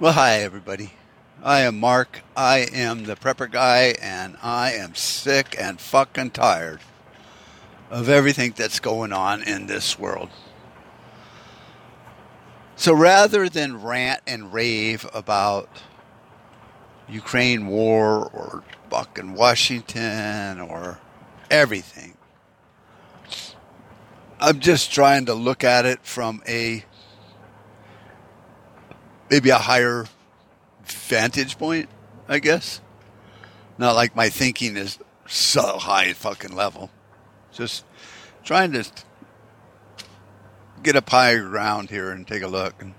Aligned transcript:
Well, 0.00 0.14
hi, 0.14 0.40
everybody. 0.40 0.90
I 1.40 1.60
am 1.60 1.78
Mark. 1.78 2.22
I 2.36 2.66
am 2.72 3.04
the 3.04 3.14
prepper 3.14 3.48
guy, 3.48 3.94
and 4.02 4.36
I 4.42 4.72
am 4.72 4.96
sick 4.96 5.54
and 5.56 5.80
fucking 5.80 6.32
tired 6.32 6.80
of 7.90 8.08
everything 8.08 8.54
that's 8.56 8.80
going 8.80 9.12
on 9.12 9.44
in 9.44 9.68
this 9.68 9.96
world. 9.96 10.30
So 12.74 12.92
rather 12.92 13.48
than 13.48 13.84
rant 13.84 14.20
and 14.26 14.52
rave 14.52 15.08
about 15.14 15.68
Ukraine 17.08 17.68
war 17.68 18.28
or 18.32 18.64
fucking 18.90 19.34
Washington 19.34 20.60
or 20.60 20.98
everything, 21.52 22.14
I'm 24.40 24.58
just 24.58 24.92
trying 24.92 25.26
to 25.26 25.34
look 25.34 25.62
at 25.62 25.86
it 25.86 26.00
from 26.02 26.42
a 26.48 26.84
maybe 29.30 29.50
a 29.50 29.58
higher 29.58 30.06
vantage 30.84 31.58
point, 31.58 31.88
I 32.28 32.38
guess. 32.38 32.80
Not 33.78 33.96
like 33.96 34.14
my 34.14 34.28
thinking 34.28 34.76
is 34.76 34.98
so 35.26 35.78
high 35.78 36.12
fucking 36.12 36.54
level. 36.54 36.90
Just 37.52 37.84
trying 38.44 38.72
to 38.72 38.84
get 40.82 40.96
up 40.96 41.08
higher 41.08 41.48
ground 41.48 41.90
here 41.90 42.10
and 42.10 42.26
take 42.26 42.42
a 42.42 42.48
look. 42.48 42.80
And, 42.80 42.94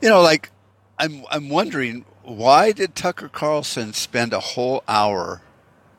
you 0.00 0.08
know, 0.08 0.22
like 0.22 0.50
I'm 0.98 1.24
I'm 1.30 1.48
wondering 1.48 2.04
why 2.22 2.72
did 2.72 2.94
Tucker 2.94 3.28
Carlson 3.28 3.92
spend 3.92 4.32
a 4.32 4.40
whole 4.40 4.84
hour 4.86 5.42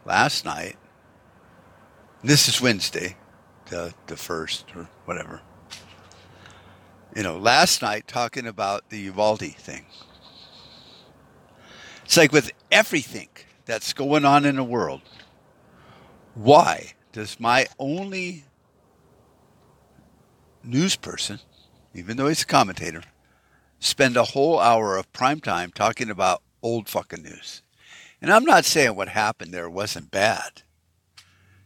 last 0.05 0.45
night? 0.45 0.77
This 2.23 2.47
is 2.47 2.61
Wednesday, 2.61 3.17
the 3.65 3.93
the 4.07 4.15
first 4.15 4.65
or 4.75 4.87
whatever 5.05 5.41
you 7.15 7.21
know, 7.21 7.37
last 7.37 7.81
night 7.81 8.07
talking 8.07 8.47
about 8.47 8.89
the 8.89 8.99
Uvalde 8.99 9.39
thing. 9.55 9.85
It's 12.05 12.17
like 12.17 12.31
with 12.31 12.51
everything 12.71 13.29
that's 13.65 13.93
going 13.93 14.25
on 14.25 14.45
in 14.45 14.55
the 14.55 14.63
world, 14.63 15.01
why 16.33 16.93
does 17.11 17.39
my 17.39 17.67
only 17.77 18.45
news 20.63 20.95
person, 20.95 21.39
even 21.93 22.17
though 22.17 22.27
he's 22.27 22.41
a 22.41 22.47
commentator, 22.47 23.03
spend 23.79 24.17
a 24.17 24.23
whole 24.23 24.59
hour 24.59 24.97
of 24.97 25.11
prime 25.13 25.39
time 25.39 25.71
talking 25.71 26.09
about 26.09 26.41
old 26.61 26.89
fucking 26.89 27.23
news? 27.23 27.61
And 28.21 28.31
I'm 28.31 28.45
not 28.45 28.65
saying 28.65 28.95
what 28.95 29.09
happened 29.09 29.53
there 29.53 29.69
wasn't 29.69 30.09
bad. 30.09 30.63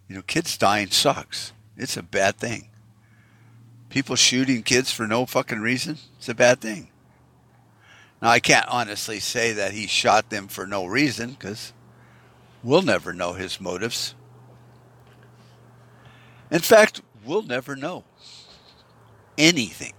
You 0.10 0.16
know, 0.16 0.22
kids 0.22 0.58
dying 0.58 0.90
sucks. 0.90 1.54
It's 1.78 1.98
a 1.98 2.04
bad 2.04 2.38
thing 2.38 2.70
people 3.98 4.16
shooting 4.16 4.62
kids 4.62 4.92
for 4.92 5.08
no 5.08 5.26
fucking 5.26 5.60
reason, 5.60 5.98
it's 6.20 6.30
a 6.30 6.36
bad 6.36 6.62
thing. 6.62 6.88
Now, 8.22 8.30
I 8.30 8.40
can't 8.40 8.68
honestly 8.68 9.20
say 9.20 9.54
that 9.54 9.72
he 9.72 9.88
shot 9.88 10.30
them 10.30 10.48
for 10.48 10.68
no 10.68 10.86
reason 10.86 11.32
because 11.32 11.74
we'll 12.62 12.84
never 12.84 13.12
know 13.12 13.34
his 13.34 13.60
motives. 13.60 14.14
In 16.52 16.60
fact, 16.60 17.02
we'll 17.26 17.42
never 17.42 17.76
know 17.76 18.04
anything 19.36 19.96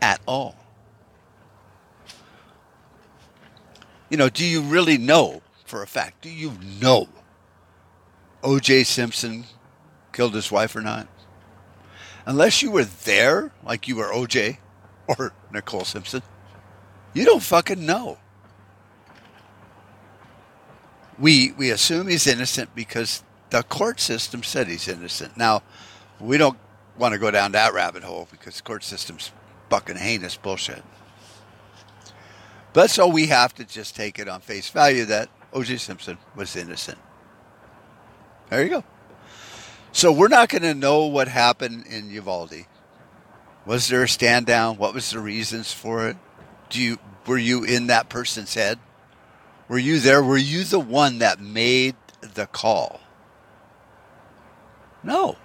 at 0.00 0.20
all. 0.24 0.54
You 4.10 4.16
know, 4.16 4.28
do 4.28 4.44
you 4.44 4.62
really 4.62 4.96
know 4.96 5.42
for 5.64 5.82
a 5.82 5.88
fact? 5.88 6.22
Do 6.22 6.30
you 6.30 6.52
know 6.80 7.08
O.J. 8.44 8.84
Simpson 8.84 9.46
killed 10.12 10.36
his 10.36 10.52
wife 10.52 10.76
or 10.76 10.82
not? 10.82 11.08
Unless 12.30 12.62
you 12.62 12.70
were 12.70 12.84
there, 12.84 13.50
like 13.64 13.88
you 13.88 13.96
were 13.96 14.04
OJ 14.04 14.58
or 15.08 15.32
Nicole 15.52 15.84
Simpson, 15.84 16.22
you 17.12 17.24
don't 17.24 17.42
fucking 17.42 17.84
know. 17.84 18.18
We 21.18 21.52
we 21.52 21.70
assume 21.70 22.06
he's 22.06 22.28
innocent 22.28 22.74
because 22.74 23.24
the 23.50 23.64
court 23.64 23.98
system 23.98 24.44
said 24.44 24.68
he's 24.68 24.86
innocent. 24.86 25.36
Now, 25.36 25.62
we 26.20 26.38
don't 26.38 26.56
want 26.96 27.14
to 27.14 27.18
go 27.18 27.32
down 27.32 27.52
that 27.52 27.74
rabbit 27.74 28.04
hole 28.04 28.28
because 28.30 28.56
the 28.58 28.62
court 28.62 28.84
system's 28.84 29.32
fucking 29.68 29.96
heinous 29.96 30.36
bullshit. 30.36 30.84
But 32.72 32.90
so 32.90 33.08
we 33.08 33.26
have 33.26 33.52
to 33.56 33.64
just 33.64 33.96
take 33.96 34.20
it 34.20 34.28
on 34.28 34.40
face 34.40 34.70
value 34.70 35.04
that 35.06 35.28
O.J. 35.52 35.78
Simpson 35.78 36.16
was 36.36 36.54
innocent. 36.54 36.98
There 38.50 38.62
you 38.62 38.68
go. 38.68 38.84
So 39.92 40.12
we're 40.12 40.28
not 40.28 40.48
going 40.48 40.62
to 40.62 40.74
know 40.74 41.06
what 41.06 41.28
happened 41.28 41.86
in 41.86 42.10
Uvalde. 42.10 42.66
Was 43.66 43.88
there 43.88 44.04
a 44.04 44.08
stand 44.08 44.46
down? 44.46 44.78
What 44.78 44.94
was 44.94 45.10
the 45.10 45.18
reasons 45.18 45.72
for 45.72 46.08
it? 46.08 46.16
Do 46.70 46.80
you 46.80 46.98
were 47.26 47.38
you 47.38 47.64
in 47.64 47.88
that 47.88 48.08
person's 48.08 48.54
head? 48.54 48.78
Were 49.68 49.78
you 49.78 50.00
there? 50.00 50.22
Were 50.22 50.36
you 50.36 50.64
the 50.64 50.80
one 50.80 51.18
that 51.18 51.40
made 51.40 51.94
the 52.20 52.46
call? 52.46 53.00
No. 55.02 55.36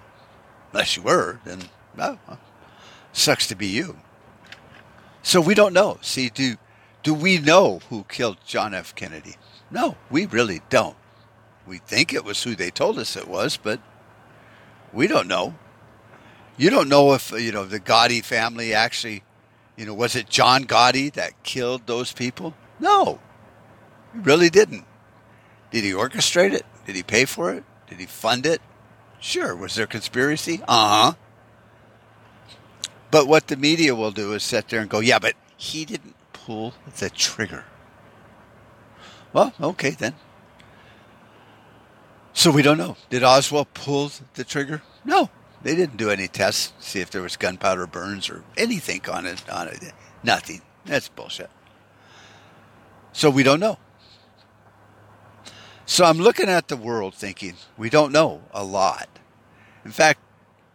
Unless 0.72 0.96
you 0.96 1.02
were, 1.02 1.40
then 1.44 1.60
oh, 1.98 2.18
no. 2.28 2.38
Sucks 3.12 3.46
to 3.48 3.54
be 3.54 3.66
you. 3.66 3.98
So 5.22 5.40
we 5.40 5.54
don't 5.54 5.72
know. 5.72 5.98
See, 6.02 6.28
do 6.28 6.56
do 7.02 7.14
we 7.14 7.38
know 7.38 7.80
who 7.88 8.04
killed 8.08 8.38
John 8.46 8.74
F. 8.74 8.94
Kennedy? 8.94 9.36
No, 9.70 9.96
we 10.10 10.26
really 10.26 10.60
don't. 10.70 10.96
We 11.66 11.78
think 11.78 12.12
it 12.12 12.24
was 12.24 12.42
who 12.42 12.54
they 12.54 12.70
told 12.70 12.98
us 12.98 13.16
it 13.16 13.28
was, 13.28 13.56
but 13.56 13.80
we 14.92 15.06
don't 15.06 15.28
know. 15.28 15.54
You 16.56 16.70
don't 16.70 16.88
know 16.88 17.12
if 17.12 17.32
you 17.32 17.52
know 17.52 17.64
the 17.64 17.80
Gotti 17.80 18.24
family 18.24 18.72
actually, 18.72 19.22
you 19.76 19.84
know, 19.84 19.94
was 19.94 20.16
it 20.16 20.28
John 20.28 20.64
Gotti 20.64 21.12
that 21.12 21.42
killed 21.42 21.86
those 21.86 22.12
people? 22.12 22.54
No, 22.80 23.20
he 24.12 24.20
really 24.20 24.50
didn't. 24.50 24.84
Did 25.70 25.84
he 25.84 25.90
orchestrate 25.92 26.52
it? 26.52 26.64
Did 26.86 26.96
he 26.96 27.02
pay 27.02 27.24
for 27.24 27.52
it? 27.52 27.64
Did 27.88 28.00
he 28.00 28.06
fund 28.06 28.46
it? 28.46 28.62
Sure. 29.20 29.54
Was 29.54 29.74
there 29.74 29.84
a 29.84 29.88
conspiracy? 29.88 30.62
Uh 30.66 31.12
huh. 31.12 31.12
But 33.10 33.26
what 33.26 33.48
the 33.48 33.56
media 33.56 33.94
will 33.94 34.10
do 34.10 34.32
is 34.34 34.42
sit 34.42 34.68
there 34.68 34.80
and 34.80 34.90
go, 34.90 35.00
yeah, 35.00 35.18
but 35.18 35.34
he 35.56 35.84
didn't 35.84 36.14
pull 36.32 36.74
the 36.98 37.10
trigger. 37.10 37.64
Well, 39.32 39.52
okay 39.60 39.90
then. 39.90 40.14
So 42.36 42.50
we 42.50 42.60
don't 42.60 42.76
know. 42.76 42.98
Did 43.08 43.24
Oswald 43.24 43.72
pull 43.72 44.12
the 44.34 44.44
trigger? 44.44 44.82
No, 45.06 45.30
they 45.62 45.74
didn't 45.74 45.96
do 45.96 46.10
any 46.10 46.28
tests 46.28 46.74
see 46.78 47.00
if 47.00 47.10
there 47.10 47.22
was 47.22 47.34
gunpowder 47.38 47.86
burns 47.86 48.28
or 48.28 48.44
anything 48.58 49.00
on 49.10 49.24
it. 49.24 49.42
On 49.48 49.66
it, 49.68 49.82
nothing. 50.22 50.60
That's 50.84 51.08
bullshit. 51.08 51.48
So 53.14 53.30
we 53.30 53.42
don't 53.42 53.58
know. 53.58 53.78
So 55.86 56.04
I'm 56.04 56.18
looking 56.18 56.50
at 56.50 56.68
the 56.68 56.76
world 56.76 57.14
thinking 57.14 57.54
we 57.78 57.88
don't 57.88 58.12
know 58.12 58.42
a 58.52 58.62
lot. 58.62 59.08
In 59.86 59.90
fact, 59.90 60.20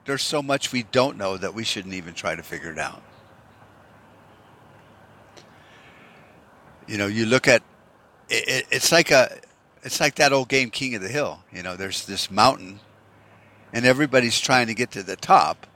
there's 0.06 0.24
so 0.24 0.42
much 0.42 0.72
we 0.72 0.82
don't 0.82 1.16
know 1.16 1.38
that 1.38 1.54
we 1.54 1.64
shouldn't 1.64 1.94
even 1.94 2.16
try 2.16 2.34
to 2.34 2.42
figure 2.42 2.72
it 2.72 2.80
out. 2.80 3.04
You 6.88 6.98
know, 6.98 7.06
you 7.06 7.28
look 7.28 7.48
at 7.48 7.62
it, 8.30 8.66
it's 8.72 8.92
like 8.92 9.12
a 9.12 9.40
it's 9.84 10.00
like 10.00 10.16
that 10.16 10.34
old 10.34 10.50
game 10.50 10.70
King 10.70 10.96
of 10.96 11.02
the 11.02 11.10
Hill. 11.10 11.44
You 11.52 11.64
know, 11.64 11.76
there's 11.76 12.06
this 12.06 12.30
mountain, 12.30 12.80
and 13.74 13.86
everybody's 13.86 14.40
trying 14.40 14.68
to 14.68 14.74
get 14.74 14.92
to 14.92 15.04
the 15.04 15.16
top, 15.16 15.68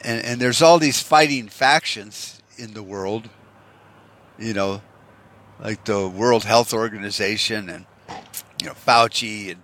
and 0.00 0.24
and 0.24 0.40
there's 0.40 0.62
all 0.62 0.78
these 0.78 1.00
fighting 1.00 1.48
factions 1.48 2.40
in 2.56 2.74
the 2.74 2.82
world. 2.82 3.28
You 4.38 4.52
know, 4.52 4.82
like 5.60 5.84
the 5.84 6.08
World 6.08 6.44
Health 6.44 6.72
Organization 6.72 7.68
and 7.68 7.86
you 8.60 8.66
know 8.66 8.74
Fauci 8.74 9.50
and 9.50 9.62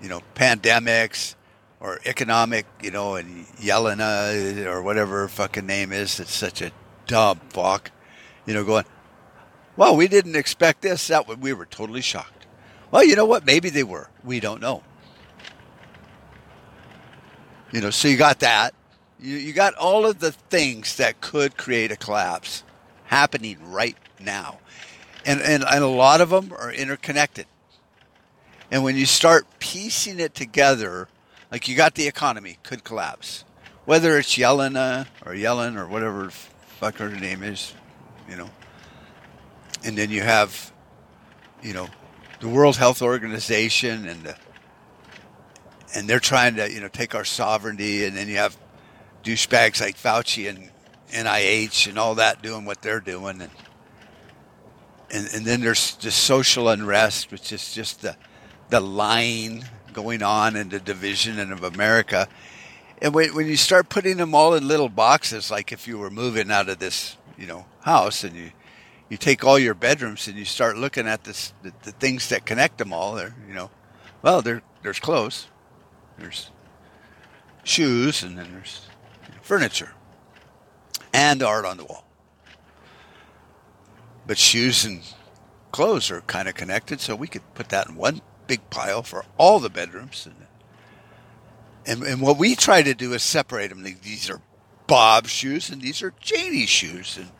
you 0.00 0.08
know 0.08 0.20
pandemics 0.34 1.34
or 1.80 1.98
economic, 2.04 2.66
you 2.82 2.90
know, 2.90 3.14
and 3.14 3.46
Yelena 3.56 4.66
or 4.66 4.82
whatever 4.82 5.26
fucking 5.28 5.66
name 5.66 5.92
is. 5.92 6.20
It's 6.20 6.34
such 6.34 6.60
a 6.60 6.72
dumb 7.06 7.40
fuck. 7.48 7.90
You 8.46 8.54
know, 8.54 8.64
going, 8.64 8.84
well, 9.76 9.96
we 9.96 10.08
didn't 10.08 10.36
expect 10.36 10.82
this. 10.82 11.08
That 11.08 11.26
we 11.38 11.52
were 11.52 11.66
totally 11.66 12.02
shocked. 12.02 12.39
Well, 12.90 13.04
you 13.04 13.16
know 13.16 13.24
what? 13.24 13.46
Maybe 13.46 13.70
they 13.70 13.84
were. 13.84 14.08
We 14.24 14.40
don't 14.40 14.60
know. 14.60 14.82
You 17.72 17.80
know, 17.80 17.90
so 17.90 18.08
you 18.08 18.16
got 18.16 18.40
that. 18.40 18.74
You, 19.20 19.36
you 19.36 19.52
got 19.52 19.74
all 19.74 20.06
of 20.06 20.18
the 20.18 20.32
things 20.32 20.96
that 20.96 21.20
could 21.20 21.56
create 21.56 21.92
a 21.92 21.96
collapse 21.96 22.64
happening 23.04 23.58
right 23.70 23.96
now. 24.18 24.58
And, 25.24 25.40
and, 25.40 25.64
and 25.64 25.84
a 25.84 25.88
lot 25.88 26.20
of 26.20 26.30
them 26.30 26.52
are 26.58 26.72
interconnected. 26.72 27.46
And 28.70 28.82
when 28.82 28.96
you 28.96 29.06
start 29.06 29.46
piecing 29.58 30.18
it 30.18 30.34
together, 30.34 31.08
like 31.52 31.68
you 31.68 31.76
got 31.76 31.94
the 31.94 32.06
economy 32.06 32.58
could 32.62 32.84
collapse. 32.84 33.44
Whether 33.84 34.18
it's 34.18 34.36
Yelena 34.36 35.06
or 35.24 35.32
Yellen 35.32 35.76
or 35.76 35.86
whatever 35.86 36.30
fuck 36.30 36.96
her 36.96 37.10
name 37.10 37.42
is, 37.42 37.74
you 38.28 38.36
know. 38.36 38.50
And 39.84 39.96
then 39.98 40.10
you 40.10 40.22
have, 40.22 40.72
you 41.62 41.72
know, 41.72 41.88
the 42.40 42.48
World 42.48 42.76
Health 42.76 43.02
Organization 43.02 44.06
and 44.06 44.22
the, 44.24 44.36
and 45.94 46.08
they're 46.08 46.18
trying 46.20 46.56
to 46.56 46.70
you 46.72 46.80
know 46.80 46.88
take 46.88 47.14
our 47.14 47.24
sovereignty, 47.24 48.04
and 48.04 48.16
then 48.16 48.28
you 48.28 48.36
have 48.36 48.56
douchebags 49.22 49.80
like 49.80 49.96
Fauci 49.96 50.48
and 50.48 50.70
NIH 51.10 51.88
and 51.88 51.98
all 51.98 52.14
that 52.16 52.42
doing 52.42 52.64
what 52.64 52.82
they're 52.82 53.00
doing, 53.00 53.42
and 53.42 53.50
and, 55.12 55.28
and 55.34 55.44
then 55.44 55.60
there's 55.60 55.96
the 55.96 56.10
social 56.10 56.68
unrest, 56.68 57.30
which 57.30 57.52
is 57.52 57.74
just 57.74 58.02
the 58.02 58.16
the 58.70 58.80
lying 58.80 59.64
going 59.92 60.22
on 60.22 60.56
and 60.56 60.70
the 60.70 60.80
division 60.80 61.38
and 61.38 61.52
of 61.52 61.62
America. 61.62 62.28
And 63.02 63.14
when, 63.14 63.34
when 63.34 63.46
you 63.46 63.56
start 63.56 63.88
putting 63.88 64.18
them 64.18 64.34
all 64.34 64.54
in 64.54 64.68
little 64.68 64.88
boxes, 64.88 65.50
like 65.50 65.72
if 65.72 65.88
you 65.88 65.98
were 65.98 66.10
moving 66.10 66.50
out 66.50 66.68
of 66.68 66.78
this, 66.78 67.16
you 67.36 67.46
know, 67.46 67.64
house 67.80 68.24
and 68.24 68.36
you 68.36 68.52
you 69.10 69.18
take 69.18 69.44
all 69.44 69.58
your 69.58 69.74
bedrooms 69.74 70.26
and 70.28 70.38
you 70.38 70.46
start 70.46 70.78
looking 70.78 71.06
at 71.06 71.24
this 71.24 71.52
the, 71.62 71.72
the 71.82 71.92
things 71.92 72.30
that 72.30 72.46
connect 72.46 72.78
them 72.78 72.92
all. 72.92 73.14
There, 73.14 73.34
you 73.46 73.52
know, 73.52 73.70
well, 74.22 74.40
there 74.40 74.62
there's 74.82 75.00
clothes, 75.00 75.48
there's 76.16 76.50
shoes, 77.64 78.22
and 78.22 78.38
then 78.38 78.52
there's 78.52 78.88
furniture 79.42 79.92
and 81.12 81.42
art 81.42 81.64
on 81.66 81.76
the 81.76 81.84
wall. 81.84 82.06
But 84.26 84.38
shoes 84.38 84.84
and 84.84 85.02
clothes 85.72 86.10
are 86.10 86.20
kind 86.22 86.48
of 86.48 86.54
connected, 86.54 87.00
so 87.00 87.16
we 87.16 87.26
could 87.26 87.42
put 87.54 87.68
that 87.70 87.88
in 87.88 87.96
one 87.96 88.20
big 88.46 88.70
pile 88.70 89.02
for 89.02 89.24
all 89.36 89.58
the 89.58 89.70
bedrooms. 89.70 90.26
And, 90.26 90.46
and, 91.84 92.02
and 92.04 92.20
what 92.20 92.38
we 92.38 92.54
try 92.54 92.82
to 92.82 92.94
do 92.94 93.12
is 93.12 93.24
separate 93.24 93.68
them. 93.68 93.82
These 93.82 94.30
are 94.30 94.40
Bob's 94.86 95.30
shoes, 95.30 95.68
and 95.68 95.82
these 95.82 96.02
are 96.02 96.14
Janie's 96.20 96.68
shoes, 96.68 97.16
and 97.16 97.30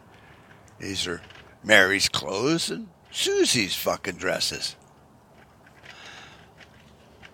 these 0.80 1.06
are 1.06 1.20
Mary's 1.62 2.08
clothes 2.08 2.70
and 2.70 2.88
Susie's 3.10 3.74
fucking 3.74 4.16
dresses. 4.16 4.76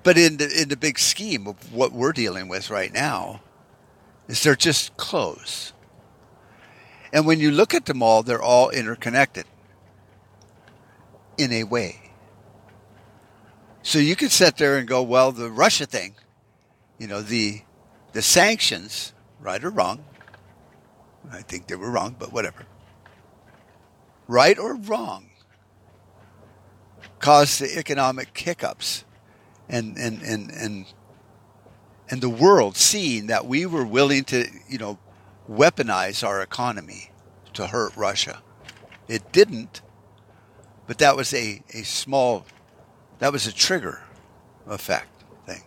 But 0.02 0.16
in 0.16 0.36
the 0.36 0.62
in 0.62 0.68
the 0.68 0.76
big 0.76 0.98
scheme 0.98 1.46
of 1.46 1.72
what 1.72 1.92
we're 1.92 2.12
dealing 2.12 2.48
with 2.48 2.70
right 2.70 2.92
now, 2.92 3.40
is 4.28 4.42
they're 4.42 4.54
just 4.54 4.96
clothes. 4.96 5.72
And 7.12 7.26
when 7.26 7.40
you 7.40 7.50
look 7.50 7.74
at 7.74 7.86
them 7.86 8.02
all, 8.02 8.22
they're 8.22 8.42
all 8.42 8.70
interconnected 8.70 9.46
in 11.38 11.52
a 11.52 11.64
way. 11.64 12.12
So 13.82 13.98
you 13.98 14.16
could 14.16 14.32
sit 14.32 14.56
there 14.56 14.76
and 14.78 14.88
go, 14.88 15.02
well, 15.02 15.32
the 15.32 15.50
Russia 15.50 15.86
thing, 15.86 16.14
you 16.98 17.06
know, 17.06 17.22
the 17.22 17.62
the 18.12 18.22
sanctions, 18.22 19.12
right 19.40 19.62
or 19.62 19.70
wrong. 19.70 20.04
I 21.30 21.42
think 21.42 21.66
they 21.66 21.74
were 21.74 21.90
wrong, 21.90 22.16
but 22.18 22.32
whatever. 22.32 22.66
Right 24.28 24.58
or 24.58 24.74
wrong, 24.74 25.30
caused 27.18 27.60
the 27.60 27.78
economic 27.78 28.36
hiccups 28.36 29.04
and 29.68 29.96
and 29.96 30.22
and 30.22 30.50
and 30.50 30.86
and 32.08 32.20
the 32.20 32.28
world 32.28 32.76
seeing 32.76 33.26
that 33.26 33.46
we 33.46 33.66
were 33.66 33.84
willing 33.84 34.24
to, 34.24 34.48
you 34.68 34.78
know, 34.78 34.98
weaponize 35.50 36.26
our 36.26 36.40
economy 36.40 37.10
to 37.54 37.68
hurt 37.68 37.96
Russia. 37.96 38.42
It 39.08 39.32
didn't, 39.32 39.82
but 40.86 40.98
that 40.98 41.16
was 41.16 41.32
a, 41.34 41.62
a 41.72 41.82
small, 41.82 42.46
that 43.18 43.32
was 43.32 43.46
a 43.46 43.52
trigger 43.52 44.02
effect 44.66 45.24
thing. 45.46 45.62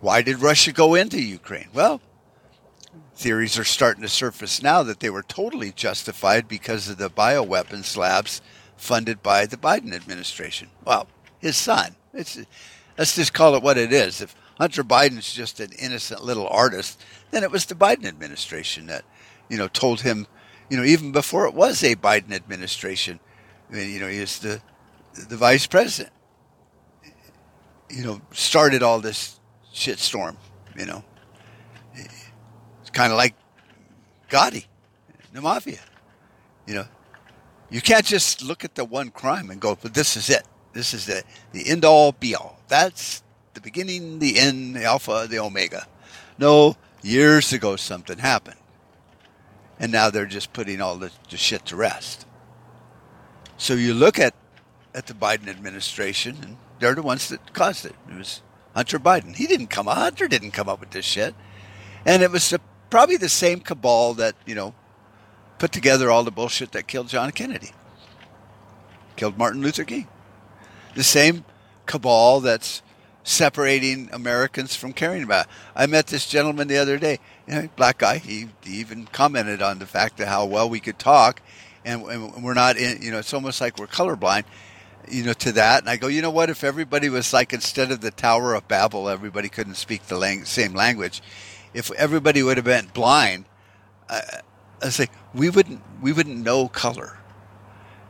Why 0.00 0.22
did 0.22 0.40
Russia 0.40 0.72
go 0.72 0.94
into 0.94 1.20
Ukraine? 1.20 1.68
Well, 1.72 2.00
theories 3.14 3.58
are 3.58 3.64
starting 3.64 4.02
to 4.02 4.08
surface 4.08 4.62
now 4.62 4.82
that 4.82 5.00
they 5.00 5.10
were 5.10 5.22
totally 5.22 5.72
justified 5.72 6.46
because 6.48 6.88
of 6.88 6.98
the 6.98 7.10
bioweapons 7.10 7.96
labs 7.96 8.40
funded 8.76 9.22
by 9.22 9.46
the 9.46 9.56
Biden 9.56 9.92
administration. 9.92 10.68
Well, 10.84 11.08
his 11.38 11.56
son. 11.56 11.96
It's 12.14 12.38
let's 12.96 13.14
just 13.14 13.34
call 13.34 13.54
it 13.54 13.62
what 13.62 13.78
it 13.78 13.92
is. 13.92 14.20
If 14.20 14.34
Hunter 14.58 14.84
Biden's 14.84 15.32
just 15.32 15.60
an 15.60 15.70
innocent 15.78 16.24
little 16.24 16.48
artist, 16.48 17.02
then 17.30 17.42
it 17.42 17.50
was 17.50 17.66
the 17.66 17.74
Biden 17.74 18.06
administration 18.06 18.86
that, 18.86 19.04
you 19.48 19.56
know, 19.56 19.68
told 19.68 20.00
him, 20.00 20.26
you 20.68 20.76
know, 20.76 20.84
even 20.84 21.12
before 21.12 21.46
it 21.46 21.54
was 21.54 21.82
a 21.82 21.96
Biden 21.96 22.32
administration, 22.32 23.20
I 23.70 23.74
mean, 23.74 23.90
you 23.90 24.00
know, 24.00 24.08
he 24.08 24.20
was 24.20 24.38
the 24.38 24.60
the 25.28 25.36
vice 25.36 25.66
president. 25.66 26.12
You 27.90 28.04
know, 28.04 28.20
started 28.32 28.82
all 28.82 29.00
this 29.00 29.40
shit 29.72 29.98
storm. 29.98 30.36
You 30.76 30.86
know, 30.86 31.04
it's 32.88 32.96
kind 32.96 33.12
of 33.12 33.18
like 33.18 33.34
Gotti, 34.30 34.64
the 35.32 35.40
mafia. 35.40 35.80
You 36.66 36.74
know, 36.74 36.86
you 37.70 37.80
can't 37.80 38.04
just 38.04 38.42
look 38.42 38.64
at 38.64 38.74
the 38.74 38.84
one 38.84 39.10
crime 39.10 39.50
and 39.50 39.60
go, 39.60 39.76
"But 39.80 39.94
this 39.94 40.16
is 40.16 40.30
it." 40.30 40.44
This 40.72 40.94
is 40.94 41.06
the, 41.06 41.24
the 41.52 41.68
end 41.68 41.84
all 41.84 42.12
be 42.12 42.34
all. 42.34 42.60
That's 42.68 43.22
the 43.54 43.60
beginning, 43.60 44.18
the 44.18 44.38
end, 44.38 44.76
the 44.76 44.84
alpha, 44.84 45.26
the 45.28 45.38
omega. 45.38 45.88
No, 46.38 46.76
years 47.02 47.52
ago 47.52 47.76
something 47.76 48.18
happened. 48.18 48.60
And 49.80 49.90
now 49.90 50.10
they're 50.10 50.26
just 50.26 50.52
putting 50.52 50.80
all 50.80 50.96
the, 50.96 51.10
the 51.30 51.36
shit 51.36 51.66
to 51.66 51.76
rest. 51.76 52.26
So 53.56 53.74
you 53.74 53.94
look 53.94 54.18
at, 54.18 54.34
at 54.94 55.06
the 55.06 55.14
Biden 55.14 55.48
administration, 55.48 56.36
and 56.42 56.56
they're 56.78 56.94
the 56.94 57.02
ones 57.02 57.28
that 57.28 57.52
caused 57.54 57.84
it. 57.84 57.94
It 58.08 58.16
was 58.16 58.42
Hunter 58.76 59.00
Biden. 59.00 59.34
He 59.34 59.46
didn't 59.46 59.68
come 59.68 59.88
up. 59.88 59.96
Hunter 59.96 60.28
didn't 60.28 60.52
come 60.52 60.68
up 60.68 60.80
with 60.80 60.90
this 60.90 61.04
shit. 61.04 61.34
And 62.06 62.22
it 62.22 62.30
was 62.30 62.50
the, 62.50 62.60
probably 62.90 63.16
the 63.16 63.28
same 63.28 63.60
cabal 63.60 64.14
that, 64.14 64.34
you 64.46 64.54
know, 64.54 64.74
put 65.58 65.72
together 65.72 66.10
all 66.10 66.24
the 66.24 66.30
bullshit 66.30 66.72
that 66.72 66.86
killed 66.86 67.08
John 67.08 67.30
Kennedy, 67.32 67.72
killed 69.16 69.36
Martin 69.36 69.62
Luther 69.62 69.84
King 69.84 70.08
the 70.98 71.04
same 71.04 71.44
cabal 71.86 72.40
that's 72.40 72.82
separating 73.22 74.10
Americans 74.12 74.74
from 74.74 74.92
caring 74.92 75.22
about. 75.22 75.46
I 75.76 75.86
met 75.86 76.08
this 76.08 76.26
gentleman 76.26 76.66
the 76.66 76.78
other 76.78 76.98
day, 76.98 77.20
you 77.46 77.54
know, 77.54 77.68
black 77.76 77.98
guy. 77.98 78.18
He, 78.18 78.48
he, 78.64 78.80
even 78.80 79.06
commented 79.06 79.62
on 79.62 79.78
the 79.78 79.86
fact 79.86 80.18
of 80.18 80.26
how 80.26 80.44
well 80.46 80.68
we 80.68 80.80
could 80.80 80.98
talk, 80.98 81.40
and, 81.84 82.02
and, 82.06 82.42
we're 82.42 82.54
not 82.54 82.76
in. 82.76 83.00
You 83.00 83.12
know, 83.12 83.18
it's 83.18 83.32
almost 83.32 83.60
like 83.60 83.78
we're 83.78 83.86
colorblind. 83.86 84.44
You 85.08 85.22
know, 85.22 85.32
to 85.34 85.52
that, 85.52 85.80
and 85.80 85.88
I 85.88 85.96
go, 85.96 86.08
you 86.08 86.20
know 86.20 86.30
what? 86.30 86.50
If 86.50 86.64
everybody 86.64 87.08
was 87.08 87.32
like 87.32 87.52
instead 87.54 87.90
of 87.92 88.00
the 88.00 88.10
Tower 88.10 88.54
of 88.54 88.68
Babel, 88.68 89.08
everybody 89.08 89.48
couldn't 89.48 89.76
speak 89.76 90.06
the 90.06 90.18
lang- 90.18 90.44
same 90.44 90.74
language. 90.74 91.22
If 91.78 91.92
everybody 91.92 92.42
would 92.42 92.56
have 92.56 92.66
been 92.66 92.88
blind, 92.92 93.44
uh, 94.08 94.20
I 94.82 94.88
say 94.88 95.06
we 95.32 95.48
wouldn't 95.48 95.80
we 96.02 96.12
wouldn't 96.12 96.44
know 96.44 96.66
color. 96.66 97.18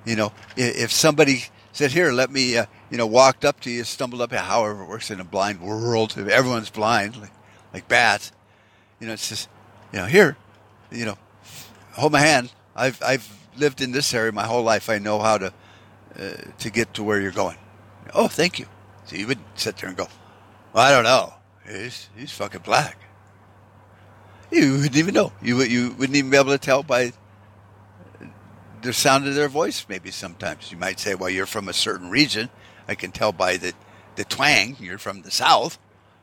You 0.06 0.16
know, 0.16 0.32
if, 0.56 0.76
if 0.84 0.92
somebody 0.92 1.44
said, 1.72 1.90
"Here, 1.90 2.10
let 2.10 2.30
me," 2.30 2.56
uh, 2.56 2.64
you 2.90 2.96
know, 2.96 3.06
walked 3.06 3.44
up 3.44 3.60
to 3.60 3.70
you, 3.70 3.84
stumbled 3.84 4.22
up. 4.22 4.32
However, 4.32 4.84
it 4.84 4.88
works 4.88 5.10
in 5.10 5.20
a 5.20 5.24
blind 5.24 5.60
world. 5.60 6.14
If 6.16 6.28
everyone's 6.28 6.70
blind, 6.70 7.20
like, 7.20 7.32
like 7.74 7.88
bats, 7.88 8.32
you 9.00 9.06
know, 9.06 9.12
it's 9.12 9.28
just, 9.28 9.50
you 9.92 9.98
know, 9.98 10.06
here, 10.06 10.38
you 10.90 11.04
know, 11.04 11.18
hold 11.92 12.12
my 12.12 12.20
hand. 12.20 12.50
I've 12.74 13.02
I've 13.02 13.28
lived 13.58 13.82
in 13.82 13.92
this 13.92 14.14
area 14.14 14.32
my 14.32 14.46
whole 14.46 14.62
life. 14.62 14.88
I 14.88 14.98
know 14.98 15.18
how 15.18 15.37
to 15.37 15.52
uh, 16.18 16.30
to 16.58 16.70
get 16.70 16.94
to 16.94 17.02
where 17.02 17.20
you're 17.20 17.32
going. 17.32 17.58
Oh, 18.14 18.28
thank 18.28 18.58
you. 18.58 18.66
So 19.04 19.16
you 19.16 19.26
wouldn't 19.26 19.46
sit 19.58 19.76
there 19.76 19.88
and 19.88 19.98
go, 19.98 20.08
well, 20.72 20.84
I 20.87 20.90
don't 20.90 21.04
know. 21.04 21.34
He's 21.70 22.08
he's 22.16 22.32
fucking 22.32 22.62
black. 22.62 22.96
You 24.50 24.73
wouldn't 24.75 24.97
even 24.97 25.14
know. 25.14 25.33
You 25.43 25.62
you 25.62 25.90
wouldn't 25.99 26.17
even 26.17 26.31
be 26.31 26.37
able 26.37 26.50
to 26.50 26.59
tell 26.59 26.83
by 26.83 27.12
the 28.83 28.93
sound 28.93 29.26
of 29.26 29.35
their 29.35 29.49
voice, 29.49 29.85
maybe 29.88 30.11
sometimes. 30.11 30.71
You 30.71 30.78
might 30.78 31.00
say, 31.00 31.14
well, 31.14 31.31
you're 31.31 31.47
from 31.47 31.69
a 31.69 31.73
certain 31.73 32.11
region. 32.11 32.49
I 32.87 32.95
can 32.95 33.11
tell 33.11 33.33
by 33.33 33.57
the, 33.57 33.73
the 34.17 34.25
twang. 34.25 34.76
You're 34.81 34.99
from 34.99 35.23
the 35.23 35.31
South. 35.31 35.78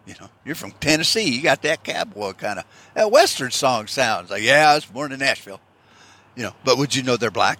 You 0.05 0.15
know, 0.19 0.29
you're 0.43 0.55
from 0.55 0.71
Tennessee. 0.71 1.35
You 1.35 1.41
got 1.41 1.63
that 1.63 1.83
cowboy 1.83 2.33
kind 2.33 2.59
of 2.59 2.65
that 2.93 3.11
Western 3.11 3.51
song 3.51 3.87
sounds 3.87 4.29
like, 4.29 4.43
yeah, 4.43 4.69
I 4.69 4.75
was 4.75 4.85
born 4.85 5.11
in 5.11 5.19
Nashville. 5.19 5.59
You 6.35 6.43
know, 6.43 6.53
but 6.63 6.77
would 6.77 6.95
you 6.95 7.01
know 7.01 7.17
they're 7.17 7.31
black? 7.31 7.59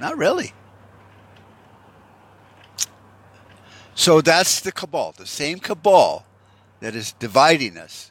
Not 0.00 0.18
really. 0.18 0.52
So 3.94 4.20
that's 4.20 4.60
the 4.60 4.72
cabal, 4.72 5.14
the 5.16 5.26
same 5.26 5.58
cabal 5.58 6.26
that 6.80 6.94
is 6.94 7.12
dividing 7.12 7.78
us, 7.78 8.10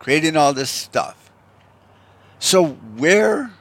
creating 0.00 0.36
all 0.36 0.52
this 0.52 0.70
stuff. 0.70 1.30
So 2.40 2.66
where 2.96 3.52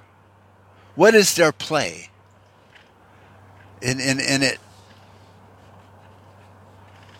what 0.96 1.14
is 1.14 1.36
their 1.36 1.52
play? 1.52 2.10
in, 3.82 4.00
in, 4.00 4.20
and 4.20 4.44
it 4.44 4.60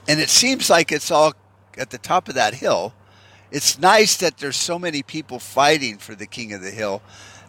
and 0.08 0.20
it 0.20 0.30
seems 0.30 0.70
like 0.70 0.92
it's 0.92 1.12
all 1.12 1.34
at 1.78 1.92
the 1.92 1.98
top 1.98 2.30
of 2.30 2.36
that 2.36 2.56
hill. 2.56 2.94
It's 3.52 3.80
nice 3.80 4.18
that 4.18 4.38
there's 4.38 4.58
so 4.58 4.80
many 4.80 5.04
people 5.04 5.40
fighting 5.40 5.98
for 5.98 6.16
the 6.16 6.26
king 6.26 6.52
of 6.54 6.62
the 6.62 6.72
hill 6.72 7.02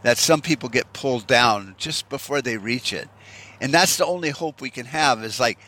that 0.02 0.18
some 0.18 0.40
people 0.40 0.68
get 0.68 0.92
pulled 0.92 1.26
down 1.26 1.74
just 1.78 2.08
before 2.08 2.42
they 2.42 2.56
reach 2.56 2.92
it. 2.92 3.08
And 3.60 3.72
that's 3.72 3.96
the 3.96 4.06
only 4.06 4.30
hope 4.30 4.60
we 4.60 4.70
can 4.70 4.86
have 4.86 5.24
is 5.24 5.40
like 5.40 5.58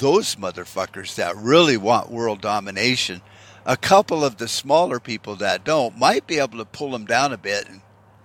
those 0.00 0.36
motherfuckers 0.36 1.14
that 1.16 1.36
really 1.36 1.76
want 1.76 2.10
world 2.10 2.40
domination. 2.40 3.20
A 3.66 3.76
couple 3.76 4.24
of 4.24 4.36
the 4.36 4.48
smaller 4.48 5.00
people 5.00 5.36
that 5.36 5.64
don't 5.64 5.98
might 5.98 6.26
be 6.26 6.38
able 6.38 6.58
to 6.58 6.64
pull 6.64 6.90
them 6.90 7.06
down 7.06 7.32
a 7.32 7.38
bit 7.38 7.68
and 7.68 7.80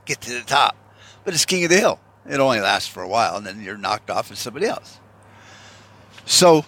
get 0.06 0.22
to 0.22 0.34
the 0.34 0.42
top 0.42 0.76
but 1.24 1.36
it's 1.36 1.46
king 1.46 1.64
of 1.64 1.70
the 1.70 1.78
hill. 1.78 2.00
It 2.28 2.40
only 2.40 2.60
lasts 2.60 2.90
for 2.90 3.04
a 3.04 3.08
while, 3.08 3.38
and 3.38 3.46
then 3.46 3.62
you're 3.62 3.78
knocked 3.78 4.10
off 4.10 4.32
as 4.32 4.40
somebody 4.40 4.66
else. 4.66 5.00
So, 6.26 6.66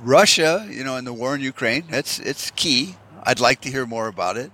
Russia, 0.00 0.66
you 0.70 0.84
know, 0.84 0.96
in 0.96 1.04
the 1.04 1.12
war 1.12 1.34
in 1.34 1.42
Ukraine, 1.42 1.84
it's 1.90 2.18
it's 2.18 2.50
key. 2.50 2.96
I'd 3.22 3.40
like 3.40 3.60
to 3.62 3.70
hear 3.70 3.84
more 3.86 4.08
about 4.08 4.38
it. 4.38 4.52